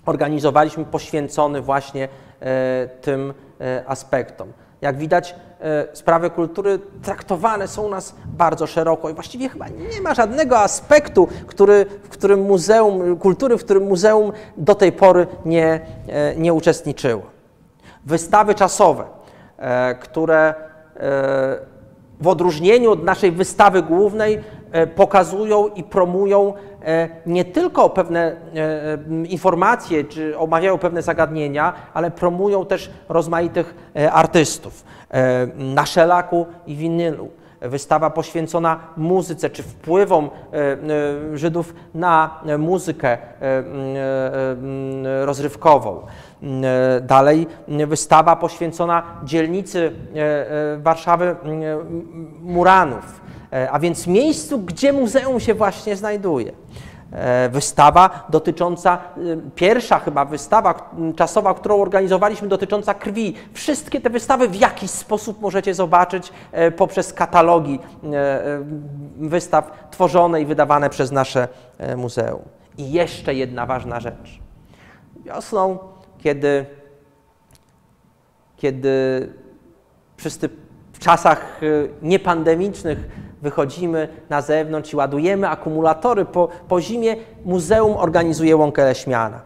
organizowaliśmy, 0.06 0.86
poświęcony 0.86 1.62
właśnie 1.62 2.08
tym 3.02 3.34
aspektom. 3.88 4.54
Jak 4.82 4.98
widać, 4.98 5.36
sprawy 5.94 6.30
kultury 6.30 6.80
traktowane 7.04 7.68
są 7.68 7.84
u 7.84 7.90
nas 7.90 8.16
bardzo 8.26 8.68
szeroko 8.68 9.10
i 9.10 9.14
właściwie 9.14 9.50
chyba 9.50 9.68
nie 9.68 10.02
ma 10.02 10.14
żadnego 10.14 10.60
aspektu, 10.60 11.28
który, 11.48 11.86
w 12.04 12.10
którym 12.10 12.42
muzeum, 12.42 13.18
kultury, 13.18 13.58
w 13.58 13.64
którym 13.64 13.84
muzeum 13.84 14.32
do 14.58 14.76
tej 14.76 14.92
pory 14.92 15.28
nie, 15.46 15.80
nie 16.38 16.54
uczestniczyło. 16.54 17.22
Wystawy 18.06 18.56
czasowe, 18.56 19.04
które 20.00 20.54
w 22.22 22.28
odróżnieniu 22.28 22.92
od 22.92 23.04
naszej 23.04 23.32
wystawy 23.32 23.82
głównej 23.82 24.44
pokazują 24.96 25.68
i 25.68 25.84
promują 25.84 26.54
nie 27.26 27.46
tylko 27.46 27.90
pewne 27.90 28.36
informacje, 29.30 30.04
czy 30.04 30.38
omawiają 30.38 30.78
pewne 30.78 31.02
zagadnienia, 31.02 31.74
ale 31.94 32.12
promują 32.12 32.66
też 32.66 32.92
rozmaitych 33.10 33.76
artystów. 34.12 34.84
Na 35.56 35.86
szelaku 35.86 36.46
i 36.68 36.76
winylu. 36.76 37.30
Wystawa 37.62 38.10
poświęcona 38.10 38.80
muzyce, 38.98 39.50
czy 39.50 39.64
wpływom 39.64 40.30
Żydów 41.34 41.74
na 41.94 42.42
muzykę 42.60 43.18
rozrywkową. 45.22 46.02
Dalej 47.02 47.48
wystawa 47.68 48.36
poświęcona 48.36 49.04
dzielnicy 49.24 49.92
Warszawy 50.78 51.36
Muranów, 52.42 53.22
a 53.72 53.80
więc 53.80 54.08
miejscu, 54.08 54.60
gdzie 54.60 54.94
muzeum 54.94 55.40
się 55.40 55.54
właśnie 55.54 55.96
znajduje. 55.96 56.52
Wystawa 57.50 58.26
dotycząca, 58.30 58.98
pierwsza 59.56 60.00
chyba 60.00 60.26
wystawa 60.26 60.92
czasowa, 61.16 61.54
którą 61.54 61.82
organizowaliśmy, 61.82 62.48
dotycząca 62.48 62.94
krwi. 62.94 63.36
Wszystkie 63.54 64.02
te 64.02 64.10
wystawy 64.10 64.48
w 64.48 64.56
jakiś 64.56 64.92
sposób 64.92 65.42
możecie 65.42 65.74
zobaczyć 65.74 66.34
poprzez 66.78 67.14
katalogi 67.14 67.80
wystaw 69.18 69.88
tworzone 69.92 70.42
i 70.42 70.46
wydawane 70.46 70.90
przez 70.90 71.12
nasze 71.12 71.48
muzeum. 71.98 72.42
I 72.78 72.92
jeszcze 72.92 73.34
jedna 73.34 73.66
ważna 73.66 74.00
rzecz. 74.00 74.40
Wiosną, 75.26 75.78
kiedy, 76.18 76.66
kiedy 78.58 79.30
wszyscy 80.18 80.50
w 80.94 81.00
czasach 81.00 81.62
niepandemicznych 82.02 83.25
wychodzimy 83.42 84.08
na 84.30 84.42
zewnątrz 84.42 84.94
i 84.94 84.96
ładujemy 84.96 85.50
akumulatory. 85.50 86.26
Po, 86.26 86.48
po 86.68 86.82
zimie 86.82 87.16
muzeum 87.46 87.98
organizuje 87.98 88.56
łąkę 88.56 88.86
leśmiana. 88.86 89.40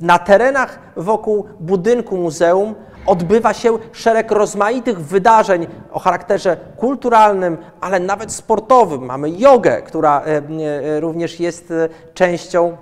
Na 0.00 0.18
terenach 0.18 0.78
wokół 0.96 1.44
budynku 1.60 2.16
muzeum 2.16 2.74
odbywa 3.06 3.52
się 3.52 3.78
szereg 3.92 4.30
rozmaitych 4.30 5.00
wydarzeń 5.00 5.66
o 5.92 5.98
charakterze 5.98 6.56
kulturalnym, 6.76 7.56
ale 7.80 8.00
nawet 8.00 8.32
sportowym. 8.32 9.04
Mamy 9.04 9.30
jogę, 9.30 9.82
która 9.82 10.20
e, 10.20 10.24
e, 10.26 11.00
również 11.00 11.40
jest 11.40 11.70
e, 11.70 11.88
częścią 12.14 12.76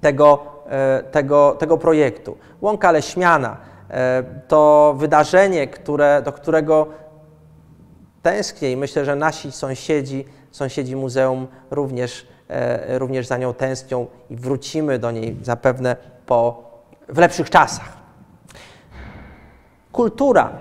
tego, 0.00 0.38
tego, 1.10 1.56
tego 1.58 1.78
projektu. 1.78 2.36
Łąka 2.60 2.92
Leśmiana 2.92 3.56
to 4.48 4.94
wydarzenie, 4.98 5.66
które, 5.66 6.22
do 6.24 6.32
którego 6.32 6.86
tęsknię 8.26 8.72
i 8.72 8.76
myślę, 8.76 9.04
że 9.04 9.16
nasi 9.16 9.52
sąsiedzi, 9.52 10.24
sąsiedzi 10.50 10.96
muzeum 10.96 11.46
również, 11.70 12.26
e, 12.48 12.98
również 12.98 13.26
za 13.26 13.36
nią 13.38 13.54
tęsknią 13.54 14.06
i 14.30 14.36
wrócimy 14.36 14.98
do 14.98 15.10
niej 15.10 15.36
zapewne 15.42 15.96
po, 16.26 16.62
w 17.08 17.18
lepszych 17.18 17.50
czasach. 17.50 17.88
Kultura 19.92 20.52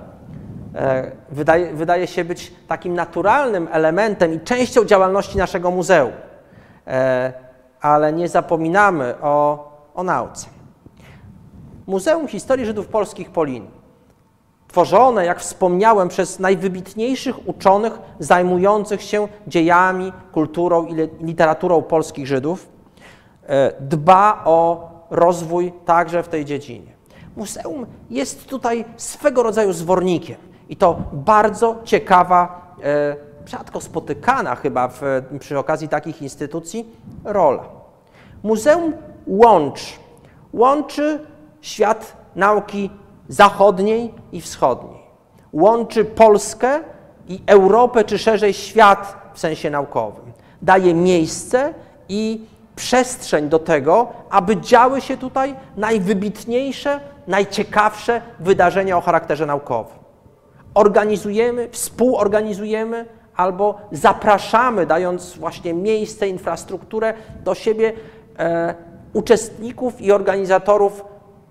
e, 0.76 1.12
wydaje, 1.30 1.74
wydaje 1.74 2.08
się 2.08 2.26
być 2.26 2.54
takim 2.68 2.94
naturalnym 2.94 3.68
elementem 3.72 4.34
i 4.34 4.40
częścią 4.40 4.86
działalności 4.86 5.38
naszego 5.38 5.72
muzeum, 5.72 6.12
e, 6.88 7.34
ale 7.82 8.14
nie 8.14 8.30
zapominamy 8.30 9.16
o, 9.22 9.68
o 9.96 10.04
nauce. 10.04 10.48
Muzeum 11.88 12.28
Historii 12.28 12.66
Żydów 12.66 12.88
Polskich 12.88 13.30
Polin 13.30 13.68
tworzone, 14.76 15.26
jak 15.26 15.40
wspomniałem, 15.40 16.08
przez 16.08 16.40
najwybitniejszych 16.40 17.48
uczonych 17.48 18.00
zajmujących 18.20 19.02
się 19.02 19.28
dziejami, 19.48 20.14
kulturą 20.32 20.86
i 20.86 20.96
literaturą 21.22 21.82
polskich 21.82 22.28
Żydów, 22.28 22.70
e, 23.48 23.72
dba 23.80 24.42
o 24.46 24.90
rozwój 25.10 25.74
także 25.86 26.24
w 26.24 26.28
tej 26.28 26.46
dziedzinie. 26.46 26.92
Muzeum 27.36 27.86
jest 28.10 28.48
tutaj 28.48 28.86
swego 28.98 29.44
rodzaju 29.44 29.74
zwornikiem 29.74 30.38
i 30.70 30.76
to 30.76 31.00
bardzo 31.14 31.76
ciekawa, 31.84 32.72
e, 32.84 33.16
rzadko 33.46 33.82
spotykana 33.82 34.56
chyba 34.56 34.88
w, 34.88 35.02
przy 35.40 35.60
okazji 35.60 35.88
takich 35.88 36.22
instytucji 36.22 36.86
rola. 37.24 37.64
Muzeum 38.44 38.94
łączy, 39.28 39.94
łączy 40.54 41.20
świat 41.62 42.18
nauki 42.36 42.90
zachodniej 43.28 44.14
i 44.32 44.42
wschodniej. 44.42 45.00
Łączy 45.54 46.06
Polskę 46.06 46.80
i 47.28 47.42
Europę, 47.48 48.04
czy 48.04 48.18
szerzej 48.18 48.54
świat 48.54 49.32
w 49.34 49.40
sensie 49.40 49.70
naukowym. 49.70 50.26
Daje 50.62 50.94
miejsce 50.94 51.74
i 52.10 52.46
przestrzeń 52.76 53.50
do 53.50 53.60
tego, 53.60 54.08
aby 54.30 54.58
działy 54.58 55.02
się 55.02 55.18
tutaj 55.18 55.56
najwybitniejsze, 55.78 57.00
najciekawsze 57.28 58.22
wydarzenia 58.40 58.98
o 58.98 59.02
charakterze 59.02 59.46
naukowym. 59.46 59.98
Organizujemy, 60.74 61.70
współorganizujemy 61.72 63.06
albo 63.36 63.76
zapraszamy, 63.92 64.86
dając 64.86 65.38
właśnie 65.38 65.74
miejsce, 65.74 66.28
infrastrukturę 66.28 67.14
do 67.44 67.56
siebie 67.56 67.94
e, 68.40 68.76
uczestników 69.14 70.02
i 70.02 70.12
organizatorów 70.12 71.06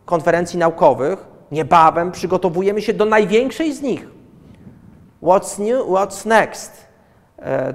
konferencji 0.04 0.58
naukowych, 0.58 1.33
Niebawem 1.54 2.12
przygotowujemy 2.12 2.82
się 2.82 2.92
do 2.92 3.04
największej 3.04 3.72
z 3.72 3.82
nich. 3.82 4.08
What's 5.22 5.58
new, 5.58 5.86
what's 5.86 6.26
next? 6.26 6.86
E, 7.38 7.74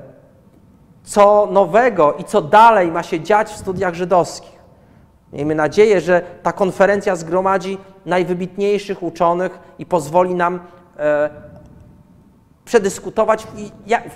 co 1.03 1.47
nowego 1.51 2.13
i 2.13 2.23
co 2.23 2.41
dalej 2.41 2.91
ma 2.91 3.03
się 3.03 3.19
dziać 3.19 3.49
w 3.49 3.57
studiach 3.57 3.93
żydowskich? 3.93 4.59
Miejmy 5.33 5.55
nadzieję, 5.55 6.01
że 6.01 6.21
ta 6.43 6.53
konferencja 6.53 7.15
zgromadzi 7.15 7.77
najwybitniejszych 8.05 9.03
uczonych 9.03 9.59
i 9.79 9.85
pozwoli 9.85 10.35
nam 10.35 10.59
e, 10.97 11.29
przedyskutować, 12.65 13.47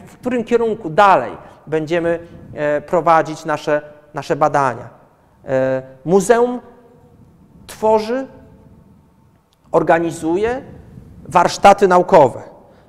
w 0.08 0.18
którym 0.18 0.44
kierunku 0.44 0.90
dalej 0.90 1.32
będziemy 1.68 2.20
e, 2.54 2.82
prowadzić 2.82 3.46
nasze, 3.46 3.82
nasze 4.14 4.36
badania. 4.36 4.90
Muzeum 6.06 6.62
tworzy 7.68 8.28
organizuje 9.74 10.62
warsztaty 11.24 11.88
naukowe, 11.88 12.42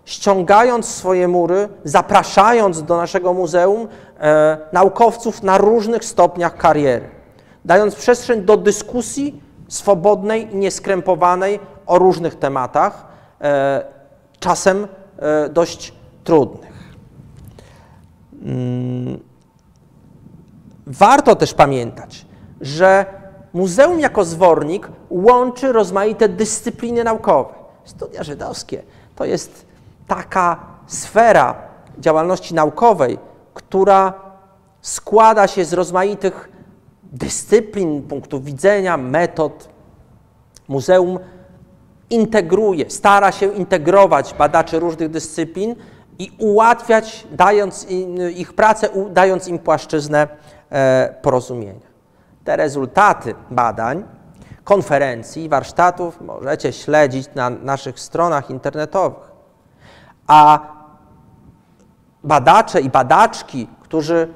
ściągając 0.05 0.89
swoje 0.89 1.29
mury, 1.29 1.69
zapraszając 1.85 2.83
do 2.83 2.97
naszego 2.97 3.33
muzeum 3.33 3.89
e, 4.21 4.59
naukowców 4.73 5.43
na 5.43 5.59
różnych 5.59 6.05
stopniach 6.05 6.57
kariery, 6.57 7.09
dając 7.65 7.95
przestrzeń 7.95 8.43
do 8.43 8.57
dyskusji 8.57 9.43
swobodnej 9.69 10.53
i 10.53 10.57
nieskrępowanej 10.57 11.61
o 11.87 11.99
różnych 11.99 12.35
tematach, 12.35 13.07
e, 13.41 13.85
czasem 14.41 14.89
e, 15.19 15.49
dość 15.49 15.95
trudnych. 16.25 16.95
Mm. 18.43 19.19
Warto 20.87 21.37
też 21.37 21.55
pamiętać, 21.55 22.27
że 22.61 23.07
Muzeum 23.55 24.01
jako 24.01 24.25
zwornik 24.25 24.89
łączy 25.11 25.73
rozmaite 25.73 26.29
dyscypliny 26.29 27.05
naukowe. 27.05 27.55
Studia 27.85 28.23
żydowskie 28.23 28.83
to 29.17 29.25
jest 29.25 29.67
taka 30.07 30.61
sfera 30.87 31.55
działalności 31.99 32.55
naukowej, 32.55 33.19
która 33.55 34.13
składa 34.83 35.47
się 35.47 35.65
z 35.65 35.73
rozmaitych 35.73 36.49
dyscyplin, 37.03 38.03
punktów 38.03 38.45
widzenia, 38.45 38.97
metod. 38.97 39.69
Muzeum 40.69 41.19
integruje, 42.11 42.91
stara 42.91 43.33
się 43.33 43.53
integrować 43.53 44.35
badaczy 44.35 44.79
różnych 44.81 45.11
dyscyplin 45.11 45.77
i 46.19 46.33
ułatwiać, 46.39 47.27
dając 47.33 47.87
ich 48.37 48.53
pracę, 48.53 48.89
dając 49.11 49.49
im 49.49 49.59
płaszczyznę 49.59 50.29
e, 50.71 51.15
porozumienia 51.23 51.94
te 52.45 52.57
rezultaty 52.57 53.35
badań, 53.51 54.05
konferencji, 54.65 55.49
warsztatów 55.49 56.21
możecie 56.21 56.73
śledzić 56.73 57.29
na 57.35 57.51
naszych 57.51 58.01
stronach 58.01 58.51
internetowych. 58.51 59.33
A 60.27 60.59
badacze 62.25 62.81
i 62.81 62.91
badaczki, 62.91 63.69
którzy 63.81 64.29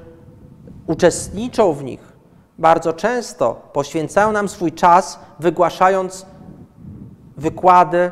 uczestniczą 0.87 1.73
w 1.73 1.83
nich, 1.83 2.13
bardzo 2.57 2.93
często 2.93 3.53
poświęcają 3.73 4.31
nam 4.31 4.49
swój 4.49 4.71
czas, 4.71 5.19
wygłaszając 5.39 6.25
wykłady, 7.37 8.11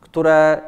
które 0.00 0.62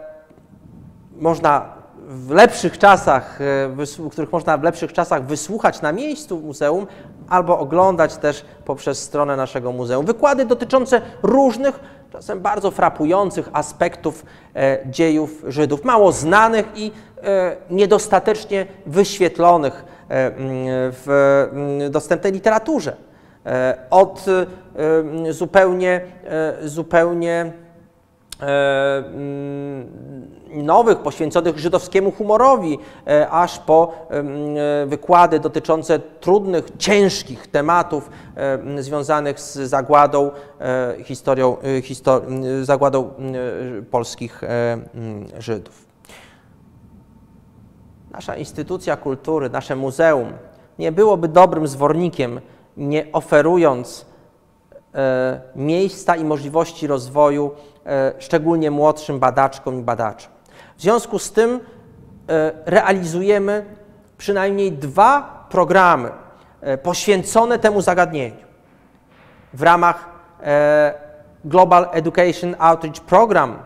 można 1.16 1.79
w 2.10 2.30
lepszych 2.30 2.78
czasach, 2.78 3.38
e, 3.40 4.10
których 4.10 4.32
można 4.32 4.58
w 4.58 4.62
lepszych 4.62 4.92
czasach 4.92 5.26
wysłuchać 5.26 5.82
na 5.82 5.92
miejscu 5.92 6.38
w 6.38 6.44
muzeum, 6.44 6.86
albo 7.28 7.58
oglądać 7.58 8.16
też 8.16 8.44
poprzez 8.64 9.02
stronę 9.02 9.36
naszego 9.36 9.72
muzeum. 9.72 10.06
Wykłady 10.06 10.44
dotyczące 10.44 11.00
różnych, 11.22 11.80
czasem 12.12 12.40
bardzo 12.40 12.70
frapujących 12.70 13.48
aspektów 13.52 14.24
e, 14.56 14.78
dziejów 14.86 15.44
Żydów, 15.46 15.84
mało 15.84 16.12
znanych 16.12 16.66
i 16.74 16.92
e, 17.22 17.56
niedostatecznie 17.70 18.66
wyświetlonych 18.86 19.84
w 20.92 21.48
dostępnej 21.90 22.32
literaturze. 22.32 22.96
Od 23.90 24.24
zupełnie, 25.30 26.00
zupełnie 26.62 27.52
nowych, 30.54 30.98
poświęconych 30.98 31.58
żydowskiemu 31.58 32.12
humorowi, 32.12 32.78
e, 33.06 33.30
aż 33.30 33.58
po 33.58 33.92
e, 34.10 34.86
wykłady 34.86 35.40
dotyczące 35.40 35.98
trudnych, 35.98 36.64
ciężkich 36.78 37.46
tematów 37.46 38.10
e, 38.36 38.82
związanych 38.82 39.40
z 39.40 39.54
zagładą, 39.56 40.30
historią, 41.04 41.56
histor 41.82 42.22
zagładą 42.62 43.10
polskich 43.90 44.40
Żydów. 45.38 45.84
Nasza 48.10 48.36
instytucja 48.36 48.96
kultury, 48.96 49.50
nasze 49.50 49.76
muzeum 49.76 50.32
nie 50.78 50.92
byłoby 50.92 51.28
dobrym 51.28 51.68
zwornikiem, 51.68 52.40
nie 52.76 53.06
oferując 53.12 54.06
miejsca 55.56 56.16
i 56.16 56.24
możliwości 56.24 56.86
rozwoju 56.86 57.50
szczególnie 58.18 58.70
młodszym 58.70 59.18
badaczkom 59.18 59.78
i 59.78 59.82
badaczom. 59.82 60.39
W 60.80 60.82
związku 60.82 61.18
z 61.18 61.32
tym 61.32 61.60
e, 62.28 62.52
realizujemy 62.64 63.64
przynajmniej 64.18 64.72
dwa 64.72 65.46
programy 65.50 66.10
e, 66.60 66.78
poświęcone 66.78 67.58
temu 67.58 67.80
zagadnieniu. 67.80 68.44
W 69.54 69.62
ramach 69.62 70.08
e, 70.42 70.94
Global 71.44 71.88
Education 71.92 72.56
Outreach 72.58 73.00
Program, 73.00 73.58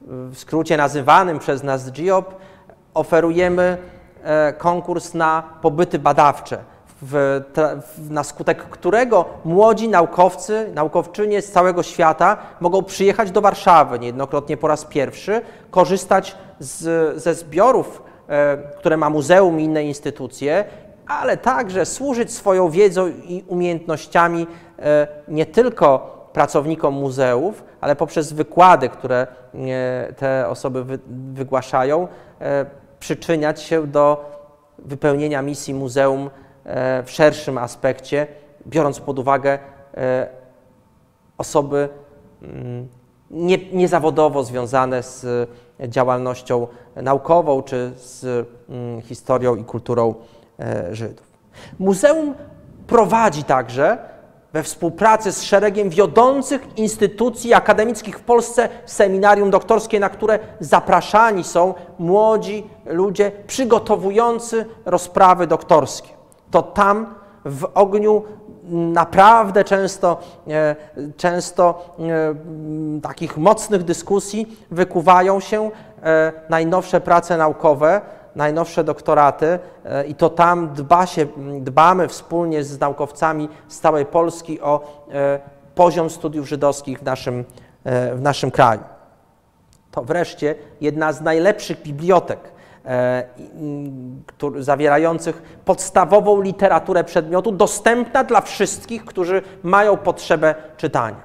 w 0.00 0.38
skrócie 0.38 0.76
nazywanym 0.76 1.38
przez 1.38 1.62
nas 1.62 1.90
GIOP, 1.90 2.34
oferujemy 2.94 3.78
konkurs 4.58 5.14
na 5.14 5.42
pobyty 5.62 5.98
badawcze 5.98 6.58
w, 7.02 7.40
na 8.10 8.24
skutek 8.24 8.62
którego 8.62 9.24
młodzi 9.44 9.88
naukowcy, 9.88 10.70
naukowczynie 10.74 11.42
z 11.42 11.52
całego 11.52 11.82
świata 11.82 12.36
mogą 12.60 12.82
przyjechać 12.82 13.30
do 13.30 13.40
Warszawy 13.40 13.98
niejednokrotnie 13.98 14.56
po 14.56 14.68
raz 14.68 14.84
pierwszy, 14.84 15.40
korzystać 15.70 16.36
z, 16.58 17.22
ze 17.22 17.34
zbiorów, 17.34 18.02
e, 18.28 18.56
które 18.56 18.96
ma 18.96 19.10
muzeum 19.10 19.60
i 19.60 19.64
inne 19.64 19.84
instytucje, 19.84 20.64
ale 21.06 21.36
także 21.36 21.86
służyć 21.86 22.32
swoją 22.32 22.70
wiedzą 22.70 23.08
i 23.08 23.44
umiejętnościami 23.46 24.46
e, 24.78 25.06
nie 25.28 25.46
tylko 25.46 26.16
pracownikom 26.32 26.94
muzeów, 26.94 27.64
ale 27.80 27.96
poprzez 27.96 28.32
wykłady, 28.32 28.88
które 28.88 29.26
e, 29.54 30.12
te 30.12 30.48
osoby 30.48 30.84
wy, 30.84 30.98
wygłaszają, 31.32 32.08
przyczyniać 33.00 33.62
się 33.62 33.86
do 33.86 34.30
wypełnienia 34.78 35.42
misji 35.42 35.74
muzeum 35.74 36.30
w 37.04 37.10
szerszym 37.10 37.58
aspekcie, 37.58 38.26
biorąc 38.66 39.00
pod 39.00 39.18
uwagę 39.18 39.58
e, 39.96 40.28
osoby 41.38 41.88
mm, 42.42 42.88
nie, 43.30 43.58
niezawodowo 43.72 44.44
związane 44.44 45.02
z 45.02 45.50
działalnością 45.80 46.66
naukową 46.96 47.62
czy 47.62 47.92
z 47.96 48.48
mm, 48.68 49.02
historią 49.02 49.56
i 49.56 49.64
kulturą 49.64 50.14
e, 50.60 50.94
Żydów. 50.94 51.26
Muzeum 51.78 52.34
prowadzi 52.86 53.44
także 53.44 53.98
we 54.52 54.62
współpracy 54.62 55.32
z 55.32 55.42
szeregiem 55.42 55.90
wiodących 55.90 56.78
instytucji 56.78 57.54
akademickich 57.54 58.18
w 58.18 58.22
Polsce 58.22 58.68
seminarium 58.86 59.50
doktorskie, 59.50 60.00
na 60.00 60.08
które 60.08 60.38
zapraszani 60.60 61.44
są 61.44 61.74
młodzi 61.98 62.66
ludzie 62.86 63.32
przygotowujący 63.46 64.66
rozprawy 64.84 65.46
doktorskie 65.46 66.15
to 66.56 66.62
tam 66.62 67.14
w 67.44 67.68
ogniu 67.74 68.22
naprawdę 68.92 69.64
często, 69.64 70.20
e, 70.48 70.76
często 71.16 71.94
e, 71.98 73.00
takich 73.00 73.36
mocnych 73.36 73.82
dyskusji 73.82 74.56
wykuwają 74.70 75.40
się 75.40 75.70
e, 76.02 76.32
najnowsze 76.48 77.00
prace 77.00 77.36
naukowe, 77.36 78.00
najnowsze 78.36 78.84
doktoraty 78.84 79.58
i 80.08 80.14
to 80.14 80.30
tam 80.30 80.72
dba 80.74 81.06
się, 81.06 81.26
dbamy 81.60 82.08
wspólnie 82.08 82.64
z 82.64 82.80
naukowcami 82.80 83.48
z 83.68 83.80
całej 83.80 84.06
Polski 84.06 84.60
o 84.60 84.80
poziom 85.74 86.10
studiów 86.10 86.48
żydowskich 86.48 86.98
w 86.98 87.02
naszym, 87.02 87.44
w 88.14 88.18
naszym 88.20 88.50
kraju. 88.50 88.80
To 89.90 90.04
wreszcie 90.04 90.54
jedna 90.80 91.12
z 91.12 91.20
najlepszych 91.20 91.82
bibliotek 91.82 92.55
zawierających 94.58 95.42
podstawową 95.64 96.40
literaturę 96.42 97.04
przedmiotu, 97.04 97.52
dostępna 97.52 98.24
dla 98.24 98.40
wszystkich, 98.40 99.04
którzy 99.04 99.42
mają 99.62 99.96
potrzebę 99.96 100.54
czytania. 100.76 101.22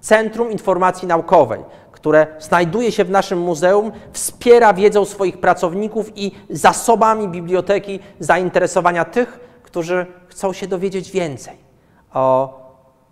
Centrum 0.00 0.50
Informacji 0.50 1.08
Naukowej, 1.08 1.60
które 1.92 2.26
znajduje 2.38 2.92
się 2.92 3.04
w 3.04 3.10
naszym 3.10 3.38
muzeum, 3.38 3.92
wspiera 4.12 4.74
wiedzą 4.74 5.04
swoich 5.04 5.40
pracowników 5.40 6.18
i 6.18 6.32
zasobami 6.50 7.28
biblioteki 7.28 8.00
zainteresowania 8.18 9.04
tych, 9.04 9.40
którzy 9.62 10.06
chcą 10.26 10.52
się 10.52 10.66
dowiedzieć 10.66 11.10
więcej 11.10 11.56
o 12.14 12.58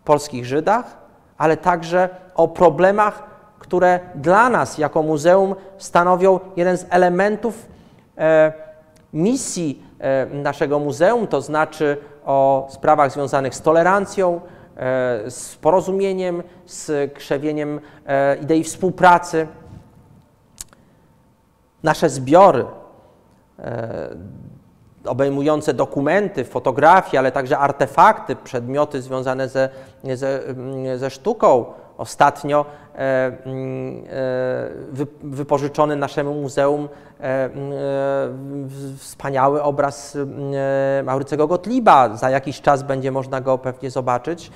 polskich 0.05 0.47
Żydach, 0.47 0.97
ale 1.39 1.57
także 1.57 2.09
o 2.35 2.49
problemach, 2.49 3.23
które 3.59 4.01
dla 4.15 4.51
nas 4.51 4.79
jako 4.79 5.03
muzeum 5.03 5.55
stanowią 5.79 6.41
jeden 6.57 6.79
z 6.79 6.87
elementów 6.91 7.67
E, 7.67 7.80
misji 9.13 9.83
e, 9.99 10.27
naszego 10.27 10.79
muzeum, 10.79 11.27
to 11.27 11.41
znaczy 11.41 11.97
o 12.25 12.69
sprawach 12.71 13.13
związanych 13.13 13.55
z 13.55 13.63
tolerancją, 13.63 14.41
e, 14.77 15.31
z 15.31 15.57
porozumieniem, 15.57 16.43
z 16.67 17.13
krzewieniem 17.15 17.81
idei 18.43 18.65
współpracy. 18.65 19.47
Nasze 21.83 22.09
zbiory 22.09 22.65
obejmujące 25.05 25.75
dokumenty, 25.75 26.45
fotografie, 26.45 27.19
ale 27.19 27.33
także 27.33 27.59
artefakty, 27.59 28.37
przedmioty 28.37 29.03
związane 29.03 29.49
ze, 29.49 29.69
ze, 30.15 30.41
ze 30.97 31.11
sztuką, 31.11 31.65
Ostatnio 32.01 32.65
e, 32.95 32.99
mm, 33.45 34.05
e, 34.05 35.11
wypożyczony 35.23 35.97
naszemu 35.97 36.35
muzeum 36.35 36.89
e, 37.21 37.51
wspaniały 38.99 39.63
obraz 39.63 40.19
Maurycego 41.05 41.47
Gottlieba. 41.47 42.17
Za 42.17 42.31
jakiś 42.31 42.61
czas 42.61 42.83
będzie 42.83 43.11
można 43.13 43.41
go 43.41 43.59
pewnie 43.59 43.91
zobaczyć. 43.91 44.51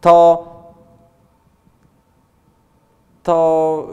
To, 0.00 0.46
to 3.22 3.88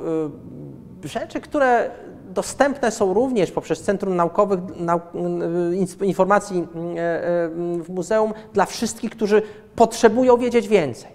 rzeczy, 1.03 1.41
które 1.41 1.89
dostępne 2.29 2.91
są 2.91 3.13
również 3.13 3.51
poprzez 3.51 3.81
Centrum 3.81 4.15
Naukowych 4.15 4.59
Nau 4.75 4.99
Informacji 6.01 6.67
w 7.83 7.89
Muzeum 7.89 8.33
dla 8.53 8.65
wszystkich, 8.65 9.11
którzy 9.11 9.41
potrzebują 9.75 10.37
wiedzieć 10.37 10.67
więcej. 10.67 11.14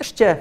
Wreszcie 0.00 0.36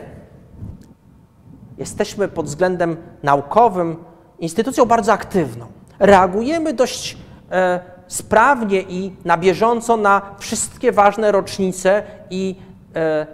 jesteśmy 1.78 2.28
pod 2.28 2.46
względem 2.46 2.98
naukowym 3.24 4.04
instytucją 4.40 4.86
bardzo 4.86 5.14
aktywną. 5.14 5.66
Reagujemy 6.00 6.74
dość 6.74 7.18
e, 7.52 7.80
sprawnie 8.08 8.82
i 8.82 9.16
na 9.26 9.38
bieżąco 9.38 9.98
na 9.98 10.22
wszystkie 10.38 10.92
ważne 10.92 11.32
rocznice 11.32 12.04
i 12.30 12.56
e, 12.96 13.28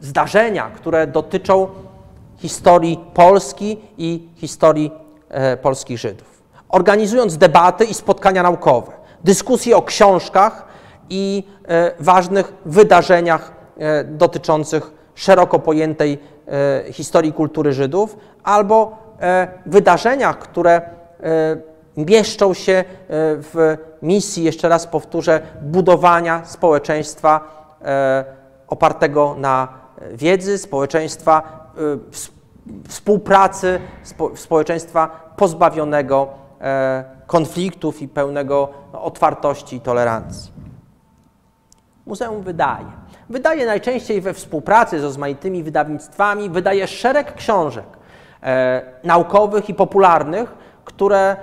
zdarzenia, 0.00 0.70
które 0.70 1.06
dotyczą 1.06 1.68
historii 2.36 3.00
Polski 3.14 3.78
i 3.98 4.28
historii 4.34 4.90
e, 5.28 5.56
polskich 5.56 5.98
Żydów. 5.98 6.42
Organizując 6.68 7.36
debaty 7.36 7.84
i 7.84 7.94
spotkania 7.94 8.42
naukowe, 8.42 8.92
dyskusje 9.24 9.76
o 9.76 9.82
książkach 9.82 10.66
i 11.10 11.44
e, 11.68 11.92
ważnych 12.00 12.52
wydarzeniach 12.64 13.63
dotyczących 14.04 14.92
szeroko 15.14 15.58
pojętej 15.58 16.18
e, 16.48 16.92
historii 16.92 17.32
kultury 17.32 17.72
Żydów, 17.72 18.16
albo 18.44 19.04
wydarzeniach, 19.66 20.38
które 20.38 20.82
mieszczą 21.96 22.54
się 22.54 22.84
w 23.08 23.76
misji, 24.02 24.44
jeszcze 24.44 24.68
raz 24.68 24.86
powtórzę, 24.86 25.40
budowania 25.62 26.44
społeczeństwa 26.44 27.40
opartego 28.68 29.36
na 29.38 29.68
wiedzy, 30.12 30.58
społeczeństwa 30.58 31.42
współpracy, 32.88 33.80
społeczeństwa 34.34 35.32
pozbawionego 35.36 36.28
konfliktów 37.26 38.02
i 38.02 38.08
pełnego 38.08 38.68
otwartości 38.92 39.76
i 39.76 39.80
tolerancji. 39.80 40.52
Muzeum 42.06 42.42
wydaje. 42.42 43.03
Wydaje 43.30 43.66
najczęściej 43.66 44.20
we 44.20 44.34
współpracy 44.34 45.00
z 45.00 45.02
rozmaitymi 45.02 45.62
wydawnictwami, 45.62 46.50
wydaje 46.50 46.86
szereg 46.86 47.34
książek 47.34 47.86
e, 48.42 48.82
naukowych 49.04 49.68
i 49.68 49.74
popularnych, 49.74 50.54
które 50.84 51.36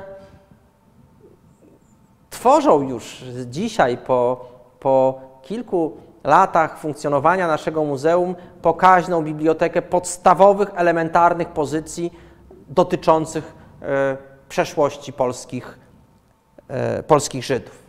tworzą 2.30 2.82
już 2.82 3.24
dzisiaj 3.46 3.98
po, 3.98 4.46
po 4.80 5.22
kilku 5.41 5.98
latach 6.24 6.78
funkcjonowania 6.78 7.48
naszego 7.48 7.84
muzeum 7.84 8.36
pokaźną 8.62 9.24
bibliotekę 9.24 9.82
podstawowych, 9.82 10.70
elementarnych 10.76 11.48
pozycji 11.48 12.13
dotyczących 12.70 13.54
e, 13.82 14.17
przeszłości 14.50 15.13
polskich, 15.13 15.80
e, 16.67 17.04
polskich 17.04 17.44
Żydów. 17.44 17.84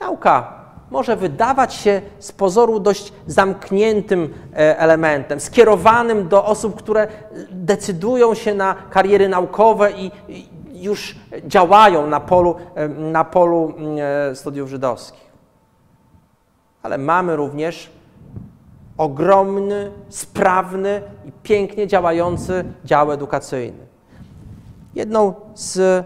Nauka 0.00 0.65
może 0.90 1.16
wydawać 1.16 1.74
się 1.74 2.02
z 2.18 2.32
pozoru 2.32 2.80
dość 2.80 3.12
zamkniętym 3.26 4.34
e, 4.52 4.78
elementem, 4.78 5.40
skierowanym 5.40 6.28
do 6.28 6.44
osób, 6.44 6.76
które 6.76 7.08
decydują 7.50 8.34
się 8.34 8.54
na 8.54 8.74
kariery 8.90 9.28
naukowe 9.28 9.92
i 9.92 10.10
już 10.72 11.16
działają 11.46 12.06
na 12.06 12.20
polu, 12.20 12.56
e, 12.74 12.88
na 12.88 13.24
polu 13.24 13.74
e, 14.30 14.34
studiów 14.34 14.68
żydowskich. 14.68 15.26
Ale 16.82 16.98
mamy 16.98 17.36
również 17.36 17.90
ogromny, 18.98 19.90
sprawny 20.08 21.02
i 21.24 21.32
pięknie 21.42 21.86
działający 21.86 22.64
dział 22.84 23.12
edukacyjny. 23.12 23.86
Z, 25.54 26.04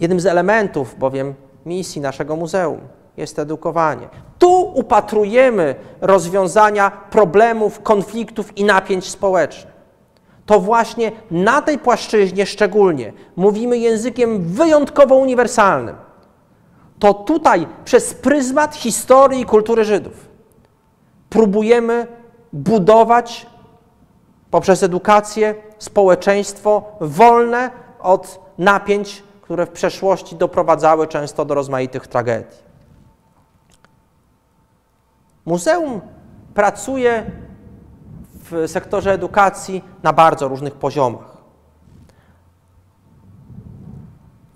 jednym 0.00 0.20
z 0.20 0.26
elementów 0.26 0.98
bowiem 0.98 1.34
misji 1.66 2.00
naszego 2.00 2.36
muzeum 2.36 2.80
jest 3.16 3.38
edukowanie. 3.38 4.08
Tu 4.38 4.62
upatrujemy 4.62 5.74
rozwiązania 6.00 6.90
problemów, 6.90 7.82
konfliktów 7.82 8.58
i 8.58 8.64
napięć 8.64 9.10
społecznych. 9.10 9.74
To 10.46 10.60
właśnie 10.60 11.12
na 11.30 11.62
tej 11.62 11.78
płaszczyźnie 11.78 12.46
szczególnie 12.46 13.12
mówimy 13.36 13.78
językiem 13.78 14.42
wyjątkowo 14.42 15.14
uniwersalnym. 15.14 15.96
To 16.98 17.14
tutaj 17.14 17.66
przez 17.84 18.14
pryzmat 18.14 18.76
historii 18.76 19.40
i 19.40 19.44
kultury 19.44 19.84
Żydów 19.84 20.28
próbujemy 21.30 22.06
budować 22.52 23.46
poprzez 24.50 24.82
edukację 24.82 25.54
społeczeństwo 25.78 26.82
wolne 27.00 27.70
od 28.00 28.40
napięć 28.58 29.22
które 29.44 29.66
w 29.66 29.70
przeszłości 29.70 30.36
doprowadzały 30.36 31.06
często 31.06 31.44
do 31.44 31.54
rozmaitych 31.54 32.06
tragedii. 32.06 32.63
Muzeum 35.46 36.00
pracuje 36.54 37.30
w 38.34 38.64
sektorze 38.66 39.12
edukacji 39.12 39.84
na 40.02 40.12
bardzo 40.12 40.48
różnych 40.48 40.74
poziomach. 40.74 41.36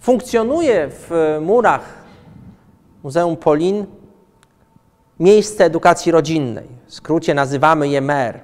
Funkcjonuje 0.01 0.89
w 0.91 1.39
murach 1.41 1.95
Muzeum 3.03 3.37
Polin 3.37 3.87
miejsce 5.21 5.65
edukacji 5.65 6.13
rodzinnej. 6.13 6.69
W 6.87 6.95
skrócie 6.95 7.35
nazywamy 7.35 7.89
je 7.89 8.01
MER. 8.01 8.41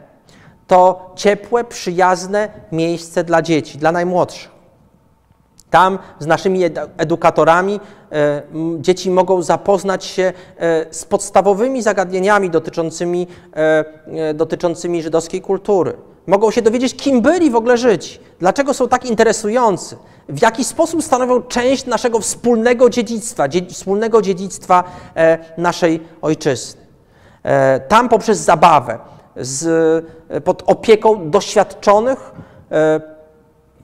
To 0.66 1.12
ciepłe, 1.16 1.64
przyjazne 1.64 2.48
miejsce 2.72 3.24
dla 3.24 3.42
dzieci, 3.42 3.78
dla 3.78 3.92
najmłodszych. 3.92 4.53
Tam 5.74 5.98
z 6.18 6.26
naszymi 6.26 6.60
edukatorami 6.96 7.80
e, 8.12 8.42
dzieci 8.78 9.10
mogą 9.10 9.42
zapoznać 9.42 10.04
się 10.04 10.32
e, 10.56 10.94
z 10.94 11.04
podstawowymi 11.04 11.82
zagadnieniami 11.82 12.50
dotyczącymi, 12.50 13.26
e, 13.56 14.34
dotyczącymi 14.34 15.02
żydowskiej 15.02 15.40
kultury. 15.40 15.92
Mogą 16.26 16.50
się 16.50 16.62
dowiedzieć, 16.62 16.96
kim 16.96 17.20
byli 17.22 17.50
w 17.50 17.56
ogóle 17.56 17.76
Żydzi, 17.76 18.18
dlaczego 18.38 18.74
są 18.74 18.88
tak 18.88 19.04
interesujący, 19.04 19.96
w 20.28 20.42
jaki 20.42 20.64
sposób 20.64 21.02
stanowią 21.02 21.42
część 21.42 21.86
naszego 21.86 22.20
wspólnego 22.20 22.90
dziedzictwa, 22.90 23.44
wspólnego 23.68 24.22
dziedzictwa 24.22 24.84
naszej 25.58 26.00
ojczyzny. 26.22 26.80
Tam 27.88 28.08
poprzez 28.08 28.38
zabawę, 28.38 28.98
z, 29.36 30.04
pod 30.44 30.62
opieką 30.66 31.30
doświadczonych 31.30 32.32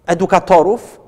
edukatorów, 0.07 1.00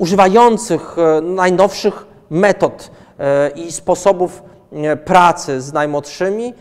używających 0.00 0.96
e, 0.98 1.20
najnowszych 1.20 2.06
metod 2.30 2.90
e, 3.18 3.48
i 3.48 3.72
sposobów 3.72 4.42
e, 4.72 4.96
pracy 4.96 5.60
z 5.60 5.72
najmłodszymi, 5.72 6.54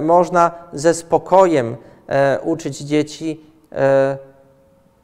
można 0.00 0.50
ze 0.72 0.94
spokojem 0.94 1.76
uczyć 2.42 2.78
dzieci 2.78 3.40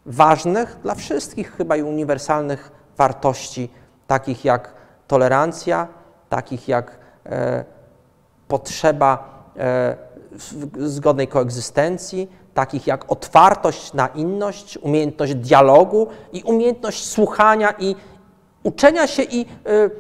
ważnych 0.07 0.79
dla 0.83 0.95
wszystkich 0.95 1.57
chyba 1.57 1.77
i 1.77 1.83
uniwersalnych 1.83 2.73
wartości, 2.97 3.71
takich 4.07 4.45
jak 4.45 4.73
tolerancja, 5.07 5.89
takich 6.29 6.69
jak 6.69 6.99
potrzeba 8.49 9.43
zgodnej 10.79 11.29
koegzystencji, 11.29 12.29
takich 12.59 12.87
jak 12.87 13.13
otwartość 13.13 13.93
na 13.93 14.07
inność, 14.07 14.79
umiejętność 14.79 15.35
dialogu 15.35 16.07
i 16.33 16.43
umiejętność 16.43 17.07
słuchania 17.07 17.75
i 17.79 17.97
uczenia 18.63 19.07
się 19.07 19.23
i 19.23 19.41
y, 19.41 19.47
y, 19.71 19.91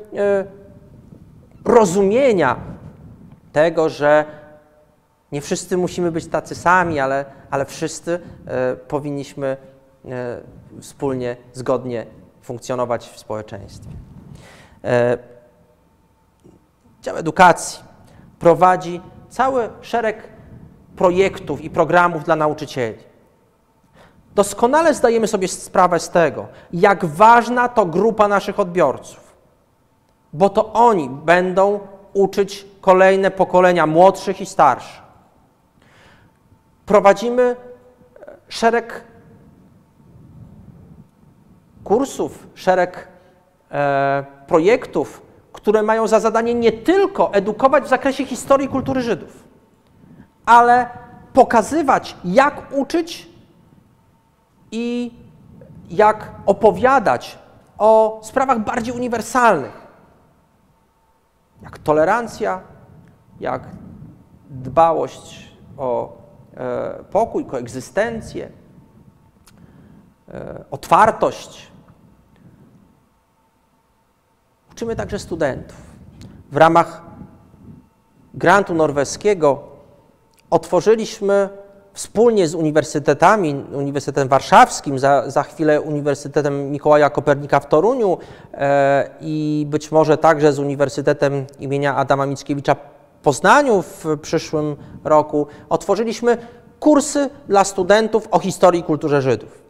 rozumienia 1.64 2.56
tego, 3.52 3.88
że 3.88 4.24
nie 5.32 5.40
wszyscy 5.40 5.76
musimy 5.76 6.12
być 6.12 6.26
tacy 6.26 6.54
sami, 6.54 7.00
ale, 7.00 7.24
ale 7.50 7.64
wszyscy 7.64 8.20
y, 8.72 8.76
powinniśmy 8.76 9.56
y, 10.04 10.80
wspólnie, 10.82 11.36
zgodnie 11.52 12.06
funkcjonować 12.42 13.08
w 13.08 13.18
społeczeństwie. 13.18 13.90
Y, 13.90 15.18
dział 17.02 17.16
edukacji 17.16 17.84
prowadzi 18.38 19.00
cały 19.28 19.70
szereg 19.80 20.37
projektów 20.98 21.60
i 21.60 21.70
programów 21.70 22.24
dla 22.24 22.36
nauczycieli. 22.36 22.98
Doskonale 24.34 24.94
zdajemy 24.94 25.26
sobie 25.26 25.48
sprawę 25.48 26.00
z 26.00 26.10
tego, 26.10 26.46
jak 26.72 27.04
ważna 27.04 27.68
to 27.68 27.86
grupa 27.86 28.28
naszych 28.28 28.60
odbiorców, 28.60 29.36
bo 30.32 30.50
to 30.50 30.72
oni 30.72 31.08
będą 31.08 31.80
uczyć 32.12 32.66
kolejne 32.80 33.30
pokolenia 33.30 33.86
młodszych 33.86 34.40
i 34.40 34.46
starszych. 34.46 35.02
Prowadzimy 36.86 37.42
e, 37.42 37.56
szereg 38.48 39.04
kursów, 41.84 42.46
szereg 42.54 43.08
e, 43.70 44.24
projektów, 44.46 45.22
które 45.52 45.82
mają 45.82 46.06
za 46.06 46.20
zadanie 46.20 46.54
nie 46.54 46.72
tylko 46.72 47.32
edukować 47.32 47.84
w 47.84 47.88
zakresie 47.88 48.26
historii 48.26 48.66
i 48.66 48.70
kultury 48.70 49.00
Żydów, 49.00 49.47
ale 50.48 50.88
pokazywać, 51.32 52.16
jak 52.24 52.62
uczyć 52.72 53.28
i 54.70 55.14
jak 55.90 56.30
opowiadać 56.46 57.38
o 57.78 58.20
sprawach 58.22 58.58
bardziej 58.58 58.94
uniwersalnych, 58.94 59.86
jak 61.62 61.78
tolerancja, 61.78 62.60
jak 63.40 63.62
dbałość 64.50 65.52
o 65.76 66.16
e, 66.56 67.04
pokój, 67.04 67.44
koegzystencję, 67.44 68.50
e, 70.28 70.64
otwartość. 70.70 71.72
Uczymy 74.72 74.96
także 74.96 75.18
studentów. 75.18 75.76
W 76.52 76.56
ramach 76.56 77.02
grantu 78.34 78.74
norweskiego 78.74 79.77
otworzyliśmy 80.50 81.48
wspólnie 81.92 82.48
z 82.48 82.54
uniwersytetami, 82.54 83.64
Uniwersytetem 83.72 84.28
Warszawskim, 84.28 84.98
za, 84.98 85.30
za 85.30 85.42
chwilę 85.42 85.80
Uniwersytetem 85.80 86.70
Mikołaja 86.70 87.10
Kopernika 87.10 87.60
w 87.60 87.68
Toruniu 87.68 88.18
e, 88.54 89.10
i 89.20 89.66
być 89.70 89.92
może 89.92 90.18
także 90.18 90.52
z 90.52 90.58
Uniwersytetem 90.58 91.46
imienia 91.60 91.96
Adama 91.96 92.26
Mickiewicza 92.26 92.74
w 92.74 93.22
Poznaniu 93.22 93.82
w 93.82 94.04
przyszłym 94.22 94.76
roku, 95.04 95.46
otworzyliśmy 95.68 96.38
kursy 96.80 97.30
dla 97.48 97.64
studentów 97.64 98.28
o 98.30 98.38
historii 98.38 98.80
i 98.80 98.84
kulturze 98.84 99.22
Żydów. 99.22 99.62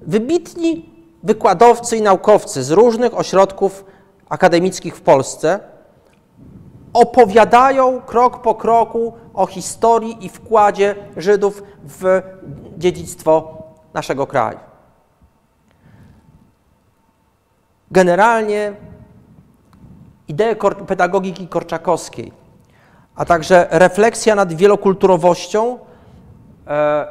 Wybitni 0.00 0.94
wykładowcy 1.22 1.96
i 1.96 2.02
naukowcy 2.02 2.62
z 2.62 2.70
różnych 2.70 3.18
ośrodków 3.18 3.84
akademickich 4.28 4.96
w 4.96 5.00
Polsce 5.00 5.60
opowiadają 6.94 8.00
krok 8.00 8.42
po 8.42 8.54
kroku 8.54 9.12
o 9.34 9.46
historii 9.46 10.26
i 10.26 10.28
wkładzie 10.28 10.94
Żydów 11.16 11.62
w 11.84 12.22
dziedzictwo 12.78 13.58
naszego 13.94 14.26
kraju. 14.26 14.58
Generalnie 17.90 18.72
idee 20.28 20.56
pedagogiki 20.86 21.48
korczakowskiej, 21.48 22.32
a 23.16 23.24
także 23.24 23.66
refleksja 23.70 24.34
nad 24.34 24.52
wielokulturowością, 24.52 25.78
e, 26.66 27.06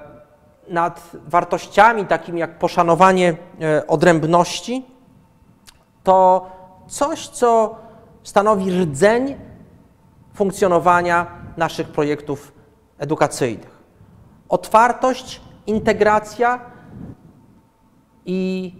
nad 0.69 1.11
wartościami 1.27 2.05
takimi 2.05 2.39
jak 2.39 2.59
poszanowanie 2.59 3.35
e, 3.61 3.87
odrębności, 3.87 4.85
to 6.03 6.47
coś, 6.87 7.27
co 7.27 7.75
stanowi 8.23 8.71
rdzeń 8.71 9.35
funkcjonowania 10.33 11.27
naszych 11.57 11.87
projektów 11.87 12.51
edukacyjnych. 12.97 13.83
Otwartość, 14.49 15.41
integracja 15.67 16.59
i, 18.25 18.73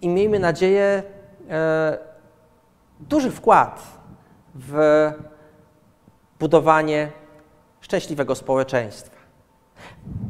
i 0.00 0.08
miejmy 0.08 0.38
nadzieję, 0.38 1.02
e, 1.50 1.98
duży 3.00 3.30
wkład 3.30 3.82
w 4.54 4.78
budowanie 6.40 7.12
szczęśliwego 7.80 8.34
społeczeństwa. 8.34 9.16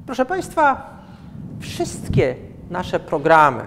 Proszę 0.07 0.27
Państwa, 0.27 0.91
wszystkie 1.61 2.37
nasze 2.71 3.01
programy, 3.01 3.67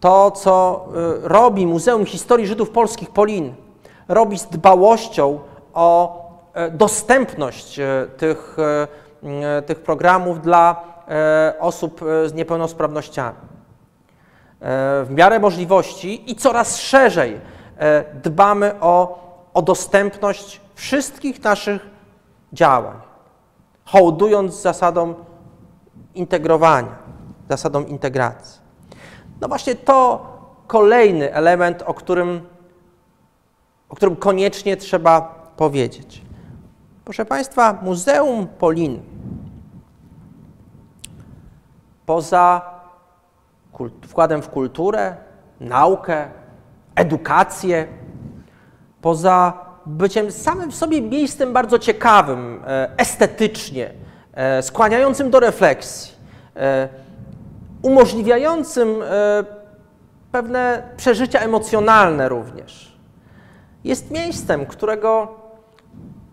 to 0.00 0.30
co 0.30 0.86
y, 1.24 1.28
robi 1.28 1.66
Muzeum 1.66 2.06
Historii 2.06 2.46
Żydów 2.46 2.70
Polskich 2.70 3.10
Polin, 3.10 3.54
robi 4.12 4.38
z 4.38 4.46
dbałością 4.46 5.38
o 5.74 6.22
e, 6.54 6.70
dostępność 6.70 7.78
e, 7.78 8.06
tych, 8.16 8.56
e, 9.22 9.62
tych 9.62 9.80
programów 9.80 10.40
dla 10.40 10.92
osób 11.60 12.00
z 12.26 12.34
niepełnosprawnościami. 12.34 13.36
W 15.04 15.06
miarę 15.10 15.38
możliwości 15.38 16.30
i 16.30 16.36
coraz 16.36 16.78
szerzej 16.78 17.40
dbamy 18.24 18.80
o, 18.80 19.18
o 19.54 19.62
dostępność 19.62 20.60
wszystkich 20.74 21.44
naszych 21.44 21.86
działań, 22.52 22.96
hołdując 23.84 24.62
zasadom 24.62 25.14
integrowania, 26.14 26.96
zasadom 27.48 27.88
integracji. 27.88 28.60
No 29.40 29.48
właśnie 29.48 29.74
to 29.74 30.26
kolejny 30.66 31.34
element, 31.34 31.82
o 31.82 31.94
którym 31.94 32.40
o 33.92 33.96
którym 33.96 34.16
koniecznie 34.16 34.76
trzeba 34.76 35.20
powiedzieć. 35.56 36.22
Proszę 37.04 37.24
Państwa, 37.24 37.78
Muzeum 37.82 38.46
Polin 38.46 39.02
poza 42.06 42.62
wkładem 44.02 44.42
w 44.42 44.48
kulturę, 44.48 45.16
naukę, 45.60 46.28
edukację, 46.94 47.86
poza 49.02 49.52
byciem 49.86 50.30
samym 50.30 50.70
w 50.70 50.74
sobie 50.74 51.02
miejscem 51.02 51.52
bardzo 51.52 51.78
ciekawym, 51.78 52.62
e, 52.66 52.90
estetycznie, 52.96 53.90
e, 54.34 54.62
skłaniającym 54.62 55.30
do 55.30 55.40
refleksji, 55.40 56.14
e, 56.56 56.88
umożliwiającym 57.82 58.88
pewne 60.32 60.82
przeżycia 60.96 61.38
emocjonalne 61.40 62.28
również 62.28 62.91
jest 63.84 64.10
miejscem, 64.10 64.66
którego 64.66 65.28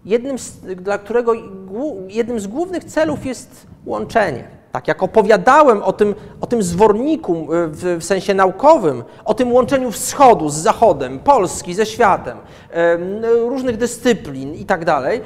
jednym 0.05 0.39
z, 0.39 0.51
dla 0.59 0.97
którego 0.97 1.33
jednym 2.07 2.39
z 2.39 2.47
głównych 2.47 2.83
celów 2.83 3.25
jest 3.25 3.67
łączenie. 3.85 4.59
Tak 4.71 4.87
jak 4.87 5.03
opowiadałem 5.03 5.83
o 5.83 5.93
tym, 5.93 6.15
o 6.41 6.47
tym 6.47 6.63
zworniku 6.63 7.33
e, 7.53 7.67
w, 7.67 7.97
w, 7.99 8.03
sensie 8.03 8.33
naukowym, 8.33 9.03
o 9.25 9.33
tym 9.33 9.53
łączeniu 9.53 9.91
wschodu 9.91 10.49
z 10.49 10.55
zachodem, 10.55 11.19
Polski 11.19 11.73
ze 11.73 11.85
światem, 11.85 12.37
e, 12.71 12.97
różnych 13.49 13.77
dyscyplin 13.77 14.55
i 14.55 14.65
tak 14.65 14.85
dalej, 14.85 15.21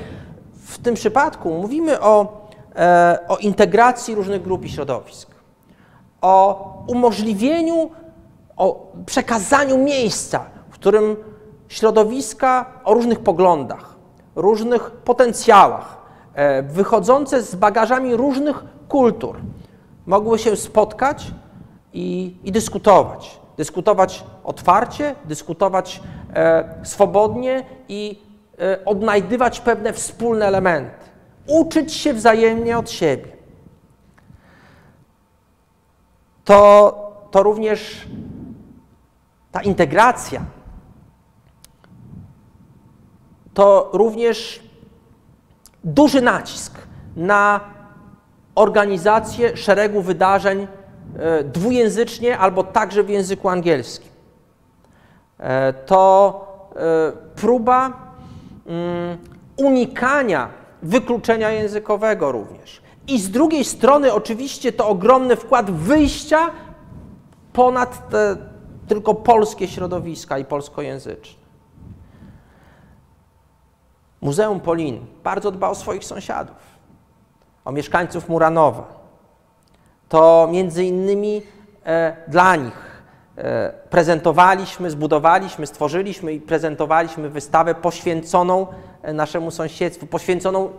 w 0.65 0.77
tym 0.77 0.95
przypadku 0.95 1.53
mówimy 1.53 2.01
o, 2.01 2.47
e, 2.75 3.19
o 3.27 3.37
integracji 3.37 4.15
różnych 4.15 4.41
grup 4.41 4.65
i 4.65 4.69
środowisk, 4.69 5.29
o 6.21 6.83
umożliwieniu, 6.87 7.91
o 8.57 8.91
przekazaniu 9.05 9.77
miejsca, 9.77 10.45
w 10.69 10.73
którym 10.73 11.15
środowiska 11.67 12.65
o 12.83 12.93
różnych 12.93 13.19
poglądach, 13.19 13.95
różnych 14.35 14.91
potencjałach, 14.91 15.97
e, 16.33 16.63
wychodzące 16.63 17.41
z 17.41 17.55
bagażami 17.55 18.15
różnych 18.15 18.63
kultur, 18.89 19.35
mogły 20.05 20.39
się 20.39 20.55
spotkać 20.55 21.31
i, 21.93 22.37
i 22.43 22.51
dyskutować. 22.51 23.39
Dyskutować 23.57 24.23
otwarcie, 24.43 25.15
dyskutować 25.25 26.01
e, 26.33 26.75
swobodnie 26.83 27.65
i 27.87 28.21
e, 28.59 28.85
odnajdywać 28.85 29.59
pewne 29.59 29.93
wspólne 29.93 30.45
elementy. 30.45 31.03
Uczyć 31.47 31.93
się 31.93 32.13
wzajemnie 32.13 32.77
od 32.77 32.91
siebie. 32.91 33.31
To, 36.43 37.27
to 37.31 37.43
również 37.43 38.07
ta 39.51 39.61
integracja 39.61 40.45
to 43.53 43.89
również 43.93 44.63
duży 45.83 46.21
nacisk 46.21 46.73
na 47.15 47.59
organizację 48.55 49.57
szeregu 49.57 50.01
wydarzeń 50.01 50.67
e, 51.17 51.43
dwujęzycznie 51.43 52.37
albo 52.37 52.63
także 52.63 53.03
w 53.03 53.09
języku 53.09 53.49
angielskim. 53.49 54.11
E, 55.37 55.73
to 55.73 56.45
e, 56.75 57.11
próba 57.35 57.93
mm, 58.67 59.17
unikania 59.57 60.49
wykluczenia 60.83 61.51
językowego 61.51 62.31
również. 62.31 62.81
I 63.07 63.19
z 63.19 63.29
drugiej 63.29 63.65
strony 63.65 64.13
oczywiście 64.13 64.71
to 64.71 64.87
ogromny 64.87 65.35
wkład 65.35 65.71
wyjścia 65.71 66.51
ponad 67.53 68.09
te 68.09 68.37
tylko 68.87 69.13
polskie 69.13 69.67
środowiska 69.67 70.37
i 70.37 70.45
polskojęzyczne. 70.45 71.42
Muzeum 74.23 74.59
Polin 74.59 75.05
bardzo 75.23 75.51
dba 75.51 75.69
o 75.69 75.75
swoich 75.75 76.05
sąsiadów, 76.05 76.55
o 77.65 77.71
mieszkańców 77.71 78.29
Muranowa. 78.29 79.03
To 80.09 80.49
między 80.51 80.85
innymi 80.85 81.41
e, 81.85 82.15
dla 82.27 82.55
nich 82.55 83.03
e, 83.37 83.73
prezentowaliśmy, 83.89 84.91
zbudowaliśmy, 84.91 85.67
stworzyliśmy 85.67 86.33
i 86.33 86.41
prezentowaliśmy 86.41 87.29
wystawę 87.29 87.75
poświęconą 87.75 88.67
e, 89.01 89.13
naszemu 89.13 89.51
sąsiedztwu, 89.51 90.07
poświęconą 90.07 90.69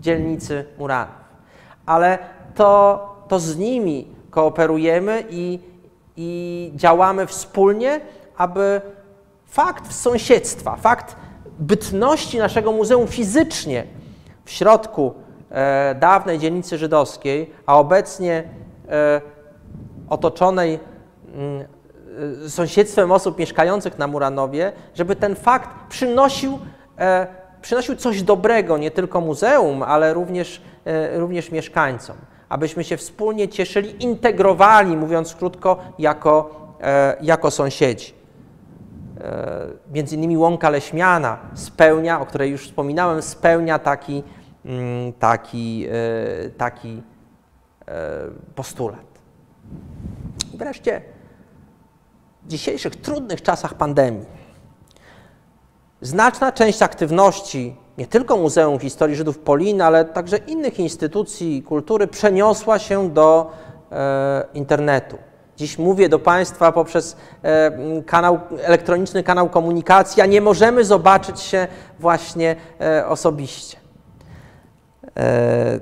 dzielnicy 0.00 0.64
Muranów. 0.78 1.14
Ale 1.86 2.18
to, 2.54 3.24
to 3.28 3.40
z 3.40 3.56
nimi 3.58 4.08
kooperujemy 4.30 5.24
i, 5.30 5.60
i 6.16 6.72
działamy 6.74 7.26
wspólnie, 7.26 8.00
aby 8.36 8.80
fakt 9.46 9.94
sąsiedztwa, 9.94 10.76
fakt 10.76 11.16
bytności 11.58 12.38
naszego 12.38 12.72
muzeum 12.72 13.06
fizycznie 13.06 13.84
w 14.44 14.50
środku 14.50 15.14
e, 15.50 15.94
dawnej 15.94 16.38
dzielnicy 16.38 16.78
żydowskiej, 16.78 17.50
a 17.66 17.78
obecnie 17.78 18.44
e, 18.88 19.20
otoczonej 20.08 20.78
mm, 21.34 21.64
e, 22.44 22.48
sąsiedztwem 22.50 23.12
osób 23.12 23.38
mieszkających 23.38 23.98
na 23.98 24.06
Muranowie, 24.06 24.72
żeby 24.94 25.16
ten 25.16 25.36
fakt 25.36 25.68
przynosił, 25.88 26.58
e, 26.98 27.26
przynosił 27.62 27.96
coś 27.96 28.22
dobrego 28.22 28.78
nie 28.78 28.90
tylko 28.90 29.20
muzeum, 29.20 29.82
ale 29.82 30.14
również, 30.14 30.62
e, 30.84 31.18
również 31.18 31.50
mieszkańcom. 31.50 32.16
Abyśmy 32.48 32.84
się 32.84 32.96
wspólnie 32.96 33.48
cieszyli, 33.48 34.04
integrowali, 34.04 34.96
mówiąc 34.96 35.34
krótko, 35.34 35.78
jako, 35.98 36.50
e, 36.80 37.16
jako 37.20 37.50
sąsiedzi. 37.50 38.14
E, 39.20 39.66
między 39.92 40.14
innymi 40.14 40.36
łąka 40.36 40.70
leśmiana 40.70 41.38
spełnia, 41.54 42.20
o 42.20 42.26
której 42.26 42.50
już 42.50 42.66
wspominałem, 42.66 43.22
spełnia 43.22 43.78
taki, 43.78 44.22
mm, 44.64 45.12
taki, 45.12 45.88
taki 46.56 47.02
postulat. 48.54 49.06
I 50.54 50.56
wreszcie 50.56 51.02
w 52.42 52.48
dzisiejszych 52.48 52.96
trudnych 52.96 53.42
czasach 53.42 53.74
pandemii 53.74 54.26
znaczna 56.00 56.52
część 56.52 56.82
aktywności 56.82 57.76
nie 57.98 58.06
tylko 58.06 58.36
Muzeum 58.36 58.78
Historii 58.78 59.16
Żydów 59.16 59.38
Polin, 59.38 59.82
ale 59.82 60.04
także 60.04 60.36
innych 60.36 60.78
instytucji 60.78 61.62
kultury 61.62 62.06
przeniosła 62.06 62.78
się 62.78 63.10
do 63.10 63.50
e, 63.92 64.44
internetu. 64.54 65.18
Dziś 65.56 65.78
mówię 65.78 66.08
do 66.08 66.18
Państwa 66.18 66.72
poprzez 66.72 67.16
e, 67.42 67.72
kanał, 68.02 68.38
elektroniczny 68.62 69.22
kanał 69.22 69.48
komunikacji, 69.48 70.22
a 70.22 70.26
nie 70.26 70.40
możemy 70.40 70.84
zobaczyć 70.84 71.40
się 71.40 71.68
właśnie 71.98 72.56
e, 72.80 73.06
osobiście. 73.06 73.78
E, 75.16 75.80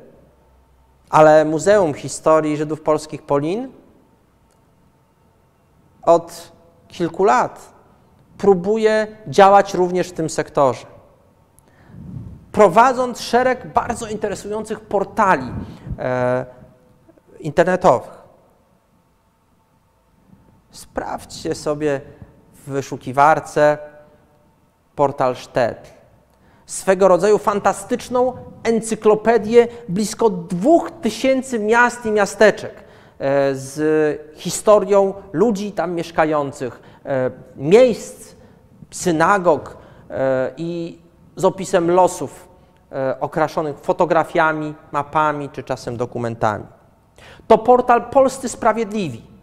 ale 1.11 1.45
Muzeum 1.45 1.95
Historii 1.95 2.57
Żydów 2.57 2.81
Polskich 2.81 3.22
Polin 3.22 3.72
od 6.03 6.53
kilku 6.89 7.25
lat 7.25 7.72
próbuje 8.39 9.07
działać 9.27 9.75
również 9.75 10.09
w 10.09 10.12
tym 10.12 10.31
sektorze. 10.31 10.87
Prowadząc 12.53 13.20
szereg 13.20 13.72
bardzo 13.72 14.07
interesujących 14.07 14.81
portali 14.81 15.53
internetowych. 17.41 18.24
Sprawdźcie 20.75 21.55
sobie 21.55 22.01
w 22.55 22.70
wyszukiwarce 22.70 23.79
portal 24.97 25.37
Sztetl. 25.37 25.91
Swego 26.66 27.09
rodzaju 27.09 27.39
fantastyczną 27.39 28.33
encyklopedię 28.62 29.68
blisko 29.89 30.31
dwóch 30.31 30.91
tysięcy 30.91 31.59
miast 31.59 32.07
i 32.07 32.11
miasteczek 32.11 32.75
e, 32.75 33.55
z 33.55 34.37
historią 34.37 35.14
ludzi 35.33 35.72
tam 35.72 35.95
mieszkających, 35.95 36.83
e, 37.07 37.31
miejsc, 37.57 38.35
synagog 38.91 39.77
e, 40.11 40.51
i 40.57 40.99
z 41.37 41.45
opisem 41.45 41.91
losów 41.91 42.49
okraszonych 43.20 43.79
fotografiami, 43.79 44.75
mapami 44.93 45.49
czy 45.49 45.62
czasem 45.62 45.97
dokumentami. 45.97 46.64
To 47.47 47.59
portal 47.59 48.11
Polscy 48.11 48.49
Sprawiedliwi 48.49 49.34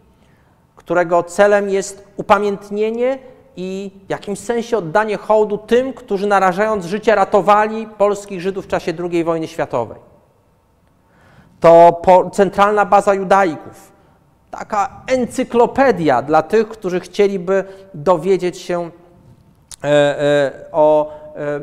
którego 0.84 1.22
celem 1.22 1.70
jest 1.70 2.04
upamiętnienie 2.16 3.18
i 3.56 3.90
w 4.06 4.10
jakimś 4.10 4.38
sensie 4.38 4.78
oddanie 4.78 5.16
hołdu 5.16 5.58
tym, 5.58 5.92
którzy 5.92 6.26
narażając 6.26 6.84
życie 6.84 7.14
ratowali 7.14 7.86
polskich 7.86 8.40
Żydów 8.40 8.64
w 8.64 8.68
czasie 8.68 8.92
II 9.10 9.24
wojny 9.24 9.48
światowej. 9.48 9.98
To 11.60 12.02
centralna 12.32 12.84
baza 12.84 13.14
judaików, 13.14 13.92
taka 14.50 15.02
encyklopedia 15.06 16.22
dla 16.22 16.42
tych, 16.42 16.68
którzy 16.68 17.00
chcieliby 17.00 17.64
dowiedzieć 17.94 18.58
się 18.58 18.90
e, 19.84 19.88
e, 19.88 20.52
o 20.72 21.12
e, 21.36 21.60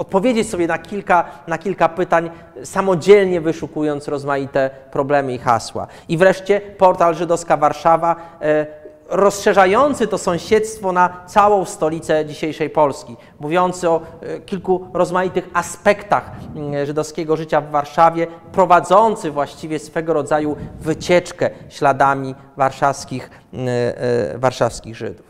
odpowiedzieć 0.00 0.50
sobie 0.50 0.66
na 0.66 0.78
kilka, 0.78 1.24
na 1.46 1.58
kilka 1.58 1.88
pytań, 1.88 2.30
samodzielnie 2.64 3.40
wyszukując 3.40 4.08
rozmaite 4.08 4.70
problemy 4.90 5.34
i 5.34 5.38
hasła. 5.38 5.86
I 6.08 6.16
wreszcie 6.16 6.60
portal 6.60 7.14
Żydowska 7.14 7.56
Warszawa, 7.56 8.16
e, 8.42 8.66
rozszerzający 9.08 10.06
to 10.06 10.18
sąsiedztwo 10.18 10.92
na 10.92 11.24
całą 11.26 11.64
stolicę 11.64 12.26
dzisiejszej 12.26 12.70
Polski, 12.70 13.16
mówiący 13.40 13.88
o 13.88 14.00
e, 14.20 14.40
kilku 14.40 14.86
rozmaitych 14.92 15.48
aspektach 15.52 16.30
mm, 16.56 16.86
żydowskiego 16.86 17.36
życia 17.36 17.60
w 17.60 17.70
Warszawie, 17.70 18.26
prowadzący 18.52 19.30
właściwie 19.30 19.78
swego 19.78 20.12
rodzaju 20.12 20.56
wycieczkę 20.80 21.50
śladami 21.68 22.34
warszawskich, 22.56 23.30
mm, 23.52 23.68
e, 23.68 24.38
warszawskich 24.38 24.96
Żydów. 24.96 25.26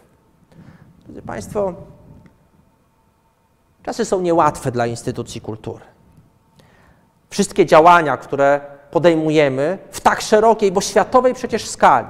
Drodzy 1.07 1.23
Państwo, 1.23 1.75
Czasy 3.83 4.05
są 4.05 4.21
niełatwe 4.21 4.73
dla 4.73 4.87
instytucji 4.87 5.41
kultury. 5.41 5.85
Wszystkie 7.31 7.67
działania, 7.67 8.17
które 8.17 8.61
podejmujemy 8.91 9.79
w 9.91 10.01
tak 10.01 10.21
szerokiej, 10.21 10.73
bo 10.73 10.81
światowej 10.81 11.35
przecież 11.35 11.69
skali, 11.69 12.07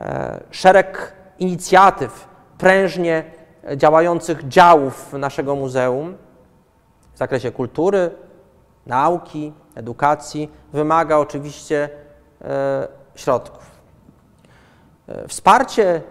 e, 0.00 0.40
szereg 0.50 1.12
inicjatyw 1.38 2.28
prężnie 2.58 3.24
działających 3.76 4.48
działów 4.48 5.12
naszego 5.12 5.56
muzeum 5.56 6.16
w 7.14 7.18
zakresie 7.18 7.50
kultury, 7.50 8.10
nauki, 8.86 9.52
edukacji 9.74 10.50
wymaga 10.72 11.16
oczywiście 11.16 11.90
e, 12.42 12.88
środków. 13.14 13.70
E, 15.08 15.28
wsparcie 15.28 16.02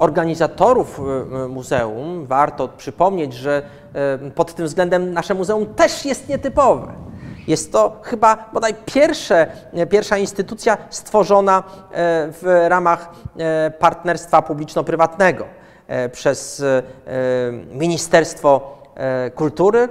organizatorów 0.00 1.00
e, 1.00 1.02
e, 1.44 1.48
muzeum 1.48 2.26
warto 2.26 2.68
przypomnieć, 2.68 3.34
że 3.34 3.62
e, 3.94 4.30
pod 4.30 4.54
tym 4.54 4.66
względem 4.66 5.12
nasze 5.12 5.34
muzeum 5.34 5.74
też 5.74 6.04
jest 6.04 6.28
nietypowe. 6.28 6.92
Jest 7.46 7.72
to 7.72 8.00
chyba 8.02 8.50
bodaj 8.52 8.74
pierwsze, 8.86 9.46
pierwsza 9.90 10.18
instytucja 10.18 10.78
stworzona 10.90 11.62
w 12.32 12.66
ramach 12.68 13.08
partnerstwa 13.78 14.42
publiczno-prywatnego 14.42 15.44
przez 16.12 16.64
Ministerstwo 17.72 18.78
Kultury, 19.34 19.88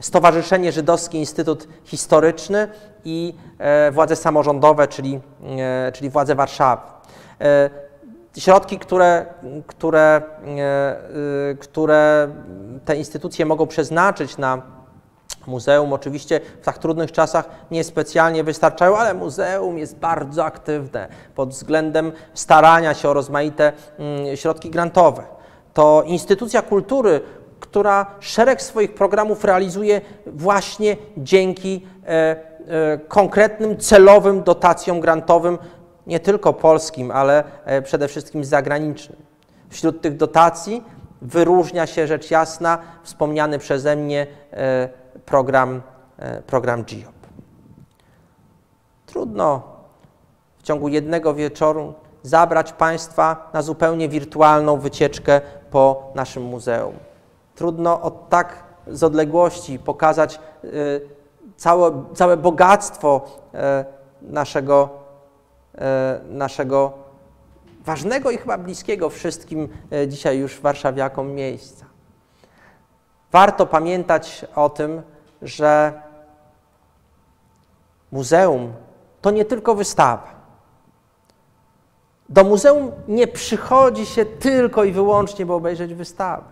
Stowarzyszenie 0.00 0.72
Żydowski 0.72 1.18
Instytut 1.18 1.68
Historyczny 1.84 2.68
i 3.04 3.34
władze 3.92 4.16
samorządowe, 4.16 4.88
czyli, 4.88 5.20
czyli 5.92 6.10
władze 6.10 6.34
Warszawy 6.34 6.82
środki, 8.38 8.78
które, 8.78 9.26
które, 9.66 10.22
e, 10.58 10.96
y, 11.50 11.56
które 11.56 12.28
te 12.84 12.96
instytucje 12.96 13.46
mogą 13.46 13.66
przeznaczyć 13.66 14.38
na 14.38 14.62
muzeum, 15.46 15.92
oczywiście 15.92 16.40
w 16.62 16.64
tak 16.64 16.78
trudnych 16.78 17.12
czasach 17.12 17.48
niespecjalnie 17.70 18.44
wystarczają, 18.44 18.96
ale 18.96 19.14
muzeum 19.14 19.78
jest 19.78 19.96
bardzo 19.96 20.44
aktywne 20.44 21.08
pod 21.34 21.50
względem 21.50 22.12
starania 22.34 22.94
się 22.94 23.08
o 23.08 23.12
rozmaite 23.12 23.72
mm, 23.98 24.36
środki 24.36 24.70
grantowe. 24.70 25.22
To 25.74 26.02
instytucja 26.06 26.62
kultury, 26.62 27.20
która 27.60 28.06
szereg 28.20 28.62
swoich 28.62 28.94
programów 28.94 29.44
realizuje 29.44 30.00
właśnie 30.26 30.96
dzięki 31.16 31.86
e, 32.06 32.08
e, 32.08 32.98
konkretnym 33.08 33.78
celowym 33.78 34.42
dotacjom 34.42 35.00
grantowym 35.00 35.58
nie 36.06 36.20
tylko 36.20 36.52
polskim, 36.52 37.10
ale 37.10 37.44
e, 37.64 37.82
przede 37.82 38.08
wszystkim 38.08 38.44
zagranicznym. 38.44 39.22
Wśród 39.68 40.00
tych 40.00 40.16
dotacji 40.16 40.84
wyróżnia 41.22 41.86
się 41.86 42.06
rzecz 42.06 42.30
jasna 42.30 42.78
wspomniany 43.02 43.58
przeze 43.58 43.96
mnie 43.96 44.26
e, 44.52 44.88
program, 45.26 45.82
e, 46.18 46.42
program 46.42 46.84
GIOP. 46.84 47.14
Trudno 49.06 49.62
w 50.58 50.62
ciągu 50.62 50.88
jednego 50.88 51.34
wieczoru 51.34 51.94
zabrać 52.22 52.72
Państwa 52.72 53.50
na 53.52 53.62
zupełnie 53.62 54.08
wirtualną 54.08 54.78
wycieczkę 54.78 55.40
po 55.70 56.12
naszym 56.14 56.42
muzeum. 56.42 56.94
Trudno 57.54 58.02
od 58.02 58.28
tak 58.28 58.64
z 58.86 59.02
odległości 59.02 59.78
pokazać 59.78 60.40
całe, 61.56 62.04
całe 62.14 62.36
bogactwo 62.36 63.20
naszego 64.22 65.01
naszego 66.28 66.92
ważnego 67.84 68.30
i 68.30 68.38
chyba 68.38 68.58
bliskiego 68.58 69.10
wszystkim 69.10 69.68
e, 69.92 70.08
dzisiaj 70.08 70.38
już 70.38 70.60
warszawiakom 70.60 71.32
miejsca. 71.32 71.86
Warto 73.32 73.66
pamiętać 73.66 74.44
o 74.54 74.70
tym, 74.70 75.02
że 75.42 75.92
muzeum 78.12 78.72
to 79.20 79.30
nie 79.30 79.44
tylko 79.44 79.74
wystawa. 79.74 80.42
Do 82.28 82.44
muzeum 82.44 82.92
nie 83.08 83.26
przychodzi 83.26 84.06
się 84.06 84.24
tylko 84.24 84.84
i 84.84 84.92
wyłącznie, 84.92 85.46
by 85.46 85.52
obejrzeć 85.52 85.94
wystawę. 85.94 86.44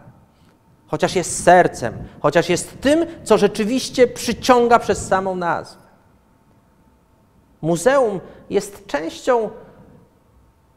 Chociaż 0.86 1.16
jest 1.16 1.44
sercem, 1.44 1.94
chociaż 2.20 2.48
jest 2.48 2.80
tym, 2.80 3.06
co 3.24 3.38
rzeczywiście 3.38 4.06
przyciąga 4.06 4.78
przez 4.78 5.08
samą 5.08 5.36
nazwę. 5.36 5.89
Muzeum 7.62 8.20
jest 8.50 8.86
częścią 8.86 9.50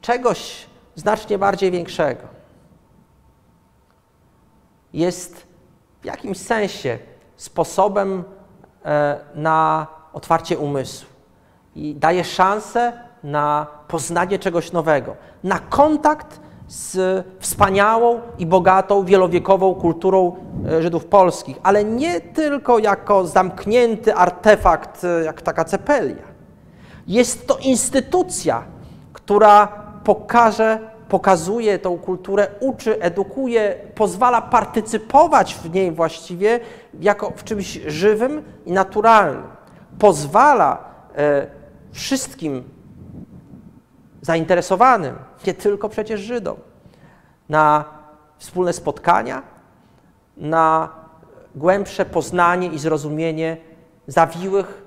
czegoś 0.01 0.67
znacznie 0.95 1.37
bardziej 1.37 1.71
większego. 1.71 2.23
Jest 4.93 5.47
w 6.01 6.05
jakimś 6.05 6.37
sensie 6.37 6.99
sposobem 7.35 8.23
e, 8.85 9.19
na 9.35 9.87
otwarcie 10.13 10.57
umysłu 10.57 11.09
i 11.75 11.95
daje 11.95 12.23
szansę 12.23 12.93
na 13.23 13.67
poznanie 13.87 14.39
czegoś 14.39 14.71
nowego, 14.71 15.15
na 15.43 15.59
kontakt 15.59 16.39
z 16.67 17.25
wspaniałą 17.39 18.21
i 18.39 18.45
bogatą, 18.45 19.05
wielowiekową 19.05 19.75
kulturą 19.75 20.35
e, 20.67 20.81
Żydów 20.81 21.05
polskich, 21.05 21.57
ale 21.63 21.83
nie 21.83 22.21
tylko 22.21 22.79
jako 22.79 23.27
zamknięty 23.27 24.15
artefakt, 24.15 25.03
e, 25.03 25.23
jak 25.23 25.41
taka 25.41 25.65
cepelia. 25.65 26.32
Jest 27.07 27.47
to 27.47 27.57
instytucja, 27.57 28.63
która 29.13 29.67
pokaże, 30.03 30.79
pokazuje 31.09 31.79
tą 31.79 31.97
kulturę, 31.97 32.47
uczy, 32.59 33.01
edukuje, 33.01 33.75
pozwala 33.95 34.41
partycypować 34.41 35.55
w 35.55 35.73
niej 35.73 35.91
właściwie 35.91 36.59
jako 36.99 37.31
w 37.35 37.43
czymś 37.43 37.79
żywym 37.87 38.43
i 38.65 38.71
naturalnym. 38.71 39.43
Pozwala 39.99 40.77
e, 41.17 41.47
wszystkim 41.91 42.63
zainteresowanym, 44.21 45.15
nie 45.47 45.53
tylko 45.53 45.89
przecież 45.89 46.21
Żydom, 46.21 46.57
na 47.49 47.85
wspólne 48.37 48.73
spotkania, 48.73 49.41
na 50.37 50.89
głębsze 51.55 52.05
poznanie 52.05 52.67
i 52.67 52.79
zrozumienie 52.79 53.57
zawiłych, 54.07 54.82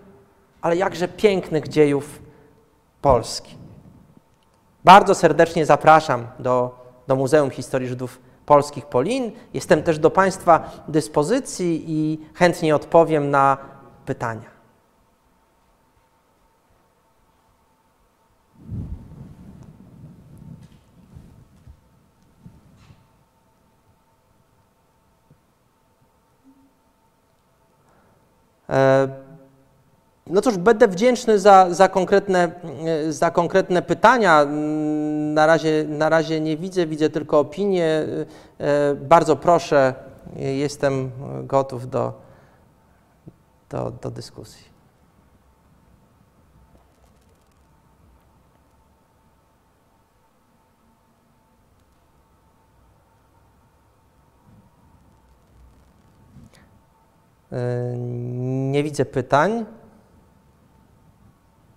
ale 0.66 0.76
jakże 0.76 1.08
pięknych 1.08 1.68
dziejów 1.68 2.22
Polski. 3.02 3.56
Bardzo 4.84 5.14
serdecznie 5.14 5.66
zapraszam 5.66 6.26
do, 6.38 6.78
do 7.06 7.16
Muzeum 7.16 7.50
Historii 7.50 7.88
Żydów 7.88 8.20
Polskich 8.46 8.86
Polin. 8.86 9.32
Jestem 9.54 9.82
też 9.82 9.98
do 9.98 10.10
Państwa 10.10 10.70
dyspozycji 10.88 11.84
i 11.86 12.20
chętnie 12.34 12.76
odpowiem 12.76 13.30
na 13.30 13.56
pytania. 14.06 14.50
E, 28.68 29.25
no 30.26 30.40
cóż, 30.40 30.56
będę 30.56 30.88
wdzięczny 30.88 31.38
za, 31.38 31.74
za, 31.74 31.88
konkretne, 31.88 32.50
e, 32.86 33.12
za 33.12 33.30
konkretne 33.30 33.82
pytania. 33.82 34.46
Na 35.34 35.46
razie, 35.46 35.84
na 35.88 36.08
razie 36.08 36.40
nie 36.40 36.56
widzę, 36.56 36.86
widzę 36.86 37.10
tylko 37.10 37.38
opinie. 37.38 38.06
E, 38.58 38.94
bardzo 38.94 39.36
proszę, 39.36 39.94
jestem 40.36 41.10
gotów 41.42 41.90
do, 41.90 42.12
do, 43.70 43.90
do 43.90 44.10
dyskusji. 44.10 44.76
Nie 58.70 58.82
widzę 58.82 59.04
pytań. 59.04 59.66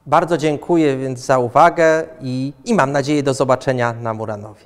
Bardzo 0.09 0.37
dziękuję 0.37 0.97
więc 0.97 1.19
za 1.19 1.39
uwagę 1.39 2.03
i, 2.21 2.53
i 2.65 2.73
mam 2.73 2.91
nadzieję 2.91 3.23
do 3.23 3.33
zobaczenia 3.33 3.93
na 3.93 4.13
Muranowie. 4.13 4.65